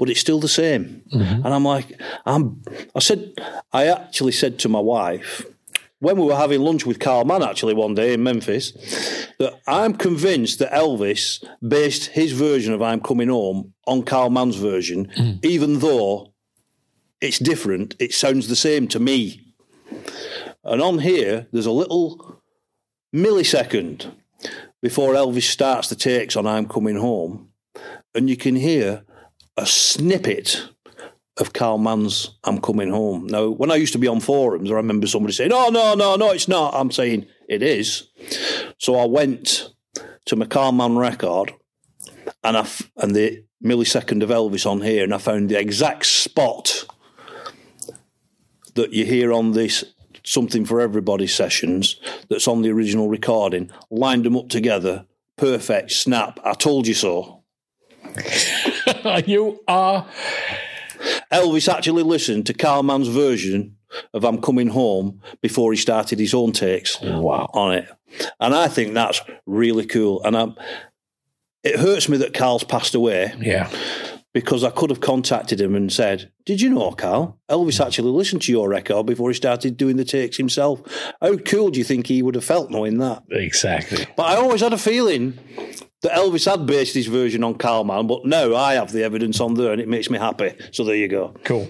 but 0.00 0.08
it's 0.08 0.18
still 0.18 0.40
the 0.40 0.48
same. 0.48 1.02
Mm-hmm. 1.12 1.44
And 1.44 1.54
I'm 1.54 1.64
like, 1.64 2.00
I'm, 2.24 2.62
I 2.96 3.00
said, 3.00 3.34
I 3.70 3.86
actually 3.86 4.32
said 4.32 4.58
to 4.60 4.68
my 4.70 4.80
wife, 4.80 5.44
when 5.98 6.16
we 6.16 6.24
were 6.24 6.36
having 6.36 6.62
lunch 6.62 6.86
with 6.86 6.98
Carl 6.98 7.26
Mann 7.26 7.42
actually 7.42 7.74
one 7.74 7.94
day 7.94 8.14
in 8.14 8.22
Memphis, 8.22 8.72
that 9.38 9.60
I'm 9.66 9.92
convinced 9.92 10.58
that 10.58 10.72
Elvis 10.72 11.44
based 11.60 12.06
his 12.06 12.32
version 12.32 12.72
of 12.72 12.80
I'm 12.80 13.00
Coming 13.00 13.28
Home 13.28 13.74
on 13.86 14.02
Carl 14.02 14.30
Mann's 14.30 14.56
version, 14.56 15.12
mm. 15.14 15.44
even 15.44 15.80
though 15.80 16.32
it's 17.20 17.38
different, 17.38 17.94
it 17.98 18.14
sounds 18.14 18.48
the 18.48 18.56
same 18.56 18.88
to 18.88 18.98
me. 18.98 19.52
And 20.64 20.80
on 20.80 21.00
here, 21.00 21.46
there's 21.52 21.66
a 21.66 21.72
little 21.72 22.40
millisecond 23.14 24.10
before 24.80 25.12
Elvis 25.12 25.42
starts 25.42 25.90
the 25.90 25.94
takes 25.94 26.36
on 26.36 26.46
I'm 26.46 26.66
Coming 26.66 26.96
Home, 26.96 27.50
and 28.14 28.30
you 28.30 28.38
can 28.38 28.56
hear 28.56 29.04
a 29.56 29.66
snippet 29.66 30.68
of 31.38 31.52
Carl 31.52 31.78
Mann's 31.78 32.36
I'm 32.44 32.60
Coming 32.60 32.90
Home. 32.90 33.26
Now, 33.26 33.48
when 33.48 33.70
I 33.70 33.76
used 33.76 33.92
to 33.94 33.98
be 33.98 34.08
on 34.08 34.20
forums, 34.20 34.70
I 34.70 34.74
remember 34.74 35.06
somebody 35.06 35.32
saying, 35.32 35.52
Oh, 35.52 35.70
no, 35.70 35.94
no, 35.94 36.16
no, 36.16 36.30
it's 36.30 36.48
not. 36.48 36.74
I'm 36.74 36.90
saying 36.90 37.26
it 37.48 37.62
is. 37.62 38.08
So 38.78 38.96
I 38.96 39.06
went 39.06 39.72
to 40.26 40.36
my 40.36 40.46
Carl 40.46 40.72
Mann 40.72 40.96
record 40.96 41.54
and, 42.44 42.56
I 42.56 42.60
f- 42.60 42.90
and 42.96 43.14
the 43.14 43.44
millisecond 43.64 44.22
of 44.22 44.30
Elvis 44.30 44.70
on 44.70 44.82
here, 44.82 45.04
and 45.04 45.14
I 45.14 45.18
found 45.18 45.48
the 45.48 45.58
exact 45.58 46.06
spot 46.06 46.84
that 48.74 48.92
you 48.92 49.04
hear 49.04 49.32
on 49.32 49.52
this 49.52 49.84
Something 50.22 50.66
for 50.66 50.82
Everybody 50.82 51.26
sessions 51.26 51.98
that's 52.28 52.46
on 52.46 52.60
the 52.60 52.70
original 52.70 53.08
recording, 53.08 53.70
lined 53.90 54.24
them 54.24 54.36
up 54.36 54.48
together. 54.50 55.06
Perfect, 55.36 55.92
snap. 55.92 56.38
I 56.44 56.52
told 56.52 56.86
you 56.86 56.92
so. 56.94 57.42
you 59.26 59.60
are. 59.68 60.06
Elvis 61.32 61.72
actually 61.72 62.02
listened 62.02 62.46
to 62.46 62.54
Carl 62.54 62.82
Mann's 62.82 63.08
version 63.08 63.76
of 64.14 64.24
I'm 64.24 64.40
Coming 64.40 64.68
Home 64.68 65.20
before 65.40 65.72
he 65.72 65.76
started 65.78 66.18
his 66.18 66.34
own 66.34 66.52
takes 66.52 67.00
Wow. 67.00 67.48
on 67.54 67.74
it. 67.74 67.88
And 68.38 68.54
I 68.54 68.68
think 68.68 68.94
that's 68.94 69.20
really 69.46 69.86
cool. 69.86 70.22
And 70.24 70.36
I'm, 70.36 70.54
it 71.64 71.78
hurts 71.78 72.08
me 72.08 72.16
that 72.18 72.34
Carl's 72.34 72.64
passed 72.64 72.94
away 72.94 73.32
Yeah. 73.40 73.70
because 74.34 74.62
I 74.64 74.70
could 74.70 74.90
have 74.90 75.00
contacted 75.00 75.60
him 75.60 75.74
and 75.74 75.92
said, 75.92 76.30
Did 76.44 76.60
you 76.60 76.70
know, 76.70 76.90
Carl? 76.92 77.38
Elvis 77.48 77.84
actually 77.84 78.10
listened 78.10 78.42
to 78.42 78.52
your 78.52 78.68
record 78.68 79.06
before 79.06 79.30
he 79.30 79.34
started 79.34 79.76
doing 79.76 79.96
the 79.96 80.04
takes 80.04 80.36
himself. 80.36 80.82
How 81.20 81.36
cool 81.36 81.70
do 81.70 81.78
you 81.78 81.84
think 81.84 82.06
he 82.06 82.22
would 82.22 82.34
have 82.34 82.44
felt 82.44 82.70
knowing 82.70 82.98
that? 82.98 83.22
Exactly. 83.30 84.06
But 84.16 84.24
I 84.26 84.36
always 84.36 84.60
had 84.60 84.72
a 84.72 84.78
feeling 84.78 85.38
that 86.02 86.12
Elvis 86.12 86.50
had 86.50 86.66
based 86.66 86.94
his 86.94 87.06
version 87.06 87.44
on 87.44 87.54
Carl 87.54 87.84
Mann, 87.84 88.06
but 88.06 88.24
now 88.24 88.54
I 88.56 88.74
have 88.74 88.90
the 88.92 89.02
evidence 89.04 89.40
on 89.40 89.54
there 89.54 89.72
and 89.72 89.80
it 89.80 89.88
makes 89.88 90.08
me 90.10 90.18
happy. 90.18 90.54
So 90.72 90.84
there 90.84 90.96
you 90.96 91.08
go. 91.08 91.34
Cool. 91.44 91.68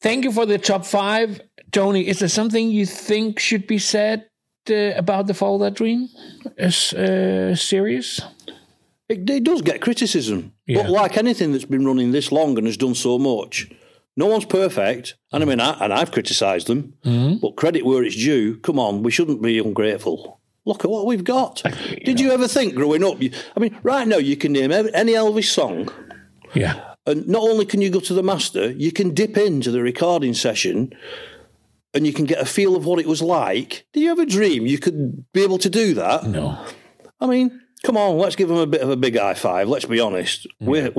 Thank 0.00 0.24
you 0.24 0.32
for 0.32 0.46
the 0.46 0.58
top 0.58 0.84
five. 0.86 1.40
Tony, 1.72 2.06
is 2.08 2.18
there 2.20 2.28
something 2.28 2.68
you 2.70 2.86
think 2.86 3.38
should 3.38 3.66
be 3.66 3.78
said 3.78 4.26
uh, 4.70 4.92
about 4.96 5.26
the 5.26 5.34
Follow 5.34 5.58
That 5.58 5.74
Dream 5.74 6.08
as 6.56 6.92
uh, 6.92 7.54
series? 7.54 8.20
It, 9.08 9.28
it 9.28 9.44
does 9.44 9.62
get 9.62 9.80
criticism, 9.80 10.52
Yeah. 10.66 10.82
but 10.82 10.90
like 10.90 11.16
anything 11.16 11.52
that's 11.52 11.64
been 11.64 11.84
running 11.84 12.12
this 12.12 12.30
long 12.32 12.56
and 12.58 12.66
has 12.66 12.76
done 12.76 12.94
so 12.94 13.18
much, 13.18 13.68
no 14.16 14.26
one's 14.26 14.44
perfect. 14.44 15.16
And 15.32 15.42
I 15.42 15.46
mean, 15.46 15.60
I, 15.60 15.72
and 15.84 15.92
I've 15.92 16.12
criticised 16.12 16.66
them, 16.68 16.94
but 17.40 17.56
credit 17.56 17.84
where 17.84 18.02
it's 18.04 18.16
due. 18.16 18.56
Come 18.58 18.78
on, 18.78 19.02
we 19.02 19.10
shouldn't 19.10 19.42
be 19.42 19.58
ungrateful. 19.58 20.39
Look 20.66 20.84
at 20.84 20.90
what 20.90 21.06
we've 21.06 21.24
got. 21.24 21.62
Did 22.04 22.20
you 22.20 22.30
ever 22.32 22.46
think 22.46 22.74
growing 22.74 23.02
up? 23.04 23.20
You, 23.22 23.30
I 23.56 23.60
mean, 23.60 23.78
right 23.82 24.06
now 24.06 24.18
you 24.18 24.36
can 24.36 24.52
name 24.52 24.70
any 24.72 25.12
Elvis 25.12 25.46
song, 25.46 25.88
Yeah. 26.54 26.94
and 27.06 27.26
not 27.26 27.42
only 27.42 27.64
can 27.64 27.80
you 27.80 27.90
go 27.90 28.00
to 28.00 28.14
the 28.14 28.22
master, 28.22 28.70
you 28.70 28.92
can 28.92 29.14
dip 29.14 29.36
into 29.36 29.70
the 29.70 29.82
recording 29.82 30.34
session. 30.34 30.92
And 31.92 32.06
you 32.06 32.12
can 32.12 32.24
get 32.24 32.38
a 32.40 32.44
feel 32.46 32.76
of 32.76 32.86
what 32.86 33.00
it 33.00 33.06
was 33.08 33.20
like. 33.20 33.84
Do 33.92 33.98
you 33.98 34.12
ever 34.12 34.24
dream 34.24 34.64
you 34.64 34.78
could 34.78 35.24
be 35.32 35.42
able 35.42 35.58
to 35.58 35.68
do 35.68 35.92
that? 35.94 36.24
No. 36.24 36.56
I 37.20 37.26
mean, 37.26 37.60
come 37.82 37.96
on, 37.96 38.16
let's 38.16 38.36
give 38.36 38.46
them 38.46 38.58
a 38.58 38.66
bit 38.66 38.80
of 38.80 38.90
a 38.90 38.96
big 38.96 39.18
high 39.18 39.34
five. 39.34 39.68
Let's 39.68 39.86
be 39.86 39.98
honest. 39.98 40.46
We're, 40.60 40.92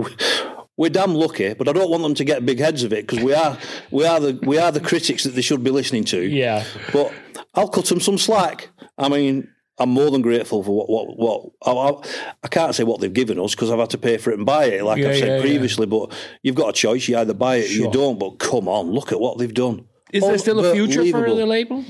we're 0.81 0.89
damn 0.89 1.13
lucky, 1.13 1.53
but 1.53 1.69
I 1.69 1.73
don't 1.73 1.91
want 1.91 2.01
them 2.01 2.15
to 2.15 2.23
get 2.23 2.43
big 2.43 2.57
heads 2.57 2.81
of 2.81 2.91
it 2.91 3.05
because 3.05 3.23
we 3.23 3.35
are 3.35 3.55
we 3.91 4.03
are 4.03 4.19
the 4.19 4.33
we 4.41 4.57
are 4.57 4.71
the 4.71 4.79
critics 4.79 5.23
that 5.25 5.35
they 5.35 5.41
should 5.43 5.63
be 5.63 5.69
listening 5.69 6.03
to. 6.05 6.19
Yeah. 6.19 6.65
But 6.91 7.13
I'll 7.53 7.67
cut 7.67 7.85
them 7.85 7.99
some 7.99 8.17
slack. 8.17 8.69
I 8.97 9.07
mean, 9.07 9.47
I'm 9.77 9.91
more 9.91 10.09
than 10.09 10.23
grateful 10.23 10.63
for 10.63 10.75
what 10.75 10.89
what 10.89 11.51
what 11.63 12.03
I, 12.33 12.43
I, 12.43 12.47
can't 12.47 12.73
say 12.73 12.83
what 12.83 12.99
they've 12.99 13.13
given 13.13 13.37
us 13.39 13.53
because 13.53 13.69
I've 13.69 13.77
had 13.77 13.91
to 13.91 13.99
pay 13.99 14.17
for 14.17 14.31
it 14.31 14.37
and 14.37 14.45
buy 14.45 14.65
it, 14.65 14.83
like 14.83 14.97
Yeah, 14.97 15.09
I've 15.09 15.17
said 15.17 15.27
yeah, 15.27 15.35
yeah. 15.35 15.41
previously. 15.41 15.85
But 15.85 16.17
you've 16.41 16.55
got 16.55 16.69
a 16.69 16.73
choice: 16.73 17.07
you 17.07 17.15
either 17.15 17.35
buy 17.35 17.57
it, 17.57 17.65
or 17.65 17.67
Sure. 17.67 17.85
you 17.85 17.91
don't. 17.91 18.17
But 18.17 18.39
come 18.39 18.67
on, 18.67 18.89
look 18.89 19.11
at 19.11 19.19
what 19.19 19.37
they've 19.37 19.53
done. 19.53 19.85
Is 20.11 20.23
there 20.23 20.37
still 20.39 20.65
a 20.65 20.73
future 20.73 21.05
for 21.11 21.35
the 21.35 21.45
label? 21.45 21.85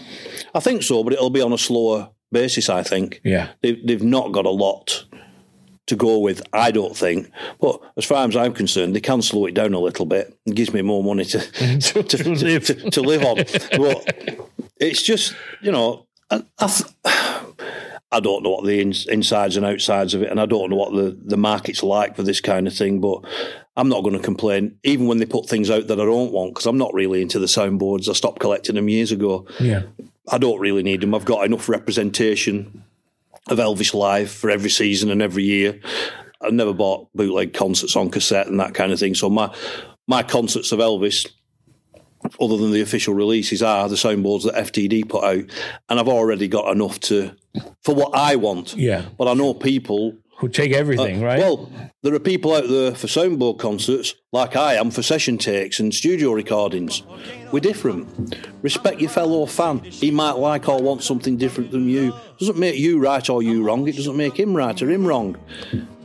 I 0.54 0.60
think 0.60 0.84
so, 0.84 1.02
but 1.02 1.14
it'll 1.14 1.30
be 1.30 1.42
on 1.42 1.54
a 1.54 1.58
slower 1.58 2.10
basis. 2.30 2.68
I 2.68 2.84
think. 2.84 3.22
Yeah. 3.24 3.52
They've, 3.62 3.88
they've 3.88 4.04
not 4.04 4.34
got 4.34 4.46
a 4.46 4.50
lot 4.50 5.06
to 5.88 5.96
go 5.96 6.20
with, 6.20 6.42
I 6.54 6.72
don't 6.72 6.96
think. 6.96 7.30
But 7.60 7.82
as 7.98 8.06
far 8.06 8.28
as 8.28 8.36
I'm 8.36 8.54
concerned, 8.54 8.96
they 8.96 9.02
can 9.02 9.22
slow 9.22 9.46
it 9.46 9.54
down 9.54 9.74
a 9.74 9.80
little 9.80 10.06
bit. 10.06 10.38
It 10.46 10.56
gives 10.56 10.74
me 10.74 10.82
more 10.82 11.04
money 11.04 11.26
to 11.26 11.40
to, 11.40 12.04
to, 12.04 12.30
live. 12.30 12.66
to, 12.66 12.92
to 12.92 13.02
live 13.02 13.24
on. 13.24 13.38
But 13.78 14.40
it's 14.80 15.02
just, 15.02 15.36
you 15.62 15.72
know, 15.72 16.08
I, 16.30 16.44
I, 16.60 16.68
th- 16.68 16.92
I 18.12 18.20
don't 18.20 18.44
know 18.44 18.52
what 18.52 18.66
the 18.66 18.82
ins, 18.82 19.08
insides 19.08 19.58
and 19.58 19.66
outsides 19.66 20.14
of 20.14 20.22
it, 20.22 20.32
and 20.32 20.40
I 20.40 20.46
don't 20.46 20.70
know 20.70 20.76
what 20.76 20.94
the, 20.94 21.18
the 21.24 21.38
market's 21.38 21.84
like 21.84 22.16
for 22.16 22.24
this 22.24 22.42
kind 22.42 22.68
of 22.68 22.74
thing. 22.74 23.00
But 23.02 23.24
I'm 23.76 23.90
not 23.90 24.04
going 24.04 24.18
to 24.18 24.24
complain, 24.24 24.78
even 24.84 25.08
when 25.08 25.18
they 25.18 25.26
put 25.26 25.48
things 25.48 25.70
out 25.70 25.88
that 25.88 26.00
I 26.00 26.06
don't 26.06 26.32
want, 26.32 26.54
because 26.54 26.66
I'm 26.66 26.78
not 26.78 26.94
really 26.94 27.22
into 27.22 27.40
the 27.40 27.46
soundboards. 27.46 28.10
I 28.10 28.14
stopped 28.14 28.40
collecting 28.40 28.76
them 28.76 28.90
years 28.90 29.12
ago. 29.12 29.46
Yeah. 29.60 29.84
I 30.30 30.38
don't 30.38 30.60
really 30.60 30.84
need 30.84 31.02
them. 31.02 31.16
I've 31.16 31.26
got 31.26 31.46
enough 31.46 31.68
representation 31.68 32.84
of 33.50 33.58
Elvis 33.58 33.94
live 33.94 34.32
for 34.32 34.50
every 34.50 34.70
season 34.70 35.10
and 35.10 35.22
every 35.22 35.44
year. 35.44 35.80
I've 36.42 36.54
never 36.54 36.74
bought 36.74 37.08
bootleg 37.14 37.54
concerts 37.54 37.96
on 37.96 38.10
cassette 38.10 38.48
and 38.48 38.60
that 38.60 38.74
kind 38.74 38.92
of 38.92 39.00
thing. 39.00 39.16
So 39.16 39.30
my 39.30 39.54
my 40.08 40.24
concerts 40.24 40.72
of 40.72 40.80
Elvis, 40.80 41.28
other 42.40 42.58
than 42.58 42.72
the 42.72 42.82
official 42.82 43.14
releases, 43.14 43.62
are 43.62 43.88
the 43.88 43.96
soundboards 43.96 44.44
that 44.44 44.56
FTD 44.56 45.08
put 45.08 45.24
out, 45.24 45.44
and 45.90 46.00
I've 46.00 46.08
already 46.08 46.48
got 46.48 46.72
enough 46.72 47.00
to 47.02 47.36
for 47.84 47.96
what 47.96 48.16
I 48.16 48.36
want. 48.36 48.76
Yeah. 48.76 49.06
But 49.18 49.28
I 49.28 49.34
know 49.34 49.54
people 49.54 50.18
Who 50.42 50.50
take 50.50 50.72
everything, 50.72 51.22
right? 51.22 51.40
Uh, 51.40 51.44
well, 51.44 51.72
there 52.02 52.16
are 52.16 52.20
people 52.20 52.56
out 52.56 52.68
there 52.68 52.96
for 52.96 53.06
soundboard 53.06 53.60
concerts, 53.60 54.16
like 54.32 54.56
I 54.56 54.74
am 54.74 54.90
for 54.90 55.04
session 55.04 55.38
takes 55.38 55.80
and 55.80 55.94
studio 55.94 56.32
recordings. 56.32 57.04
We're 57.52 57.60
different. 57.60 58.36
Respect 58.64 59.00
your 59.00 59.12
fellow 59.12 59.46
fan. 59.46 59.82
He 59.82 60.10
might 60.10 60.32
like 60.32 60.68
or 60.68 60.82
want 60.82 61.04
something 61.04 61.38
different 61.38 61.70
than 61.70 61.88
you. 61.88 62.16
Doesn't 62.40 62.58
make 62.58 62.80
you 62.80 62.98
right 62.98 63.30
or 63.30 63.44
you 63.44 63.64
wrong. 63.64 63.88
It 63.88 63.98
doesn't 63.98 64.18
make 64.18 64.40
him 64.40 64.56
right 64.56 64.82
or 64.82 64.90
him 64.90 65.06
wrong. 65.06 65.38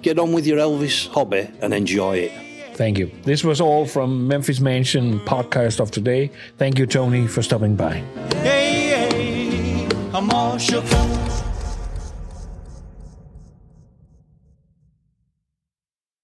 Get 0.03 0.19
on 0.19 0.35
with 0.35 0.47
your 0.47 0.59
Elvis 0.59 1.09
hobby 1.09 1.49
and 1.63 1.73
enjoy 1.73 2.19
it. 2.19 2.77
Thank 2.77 2.99
you. 2.99 3.11
This 3.23 3.43
was 3.43 3.59
all 3.63 3.87
from 3.87 4.29
Memphis 4.29 4.61
Mansion 4.61 5.19
podcast 5.21 5.81
of 5.81 5.91
today. 5.91 6.31
Thank 6.59 6.79
you, 6.79 6.85
Tony, 6.85 7.27
for 7.27 7.41
stopping 7.41 7.75
by. 7.75 8.05
Hey, 8.43 9.09
hey, 9.09 9.89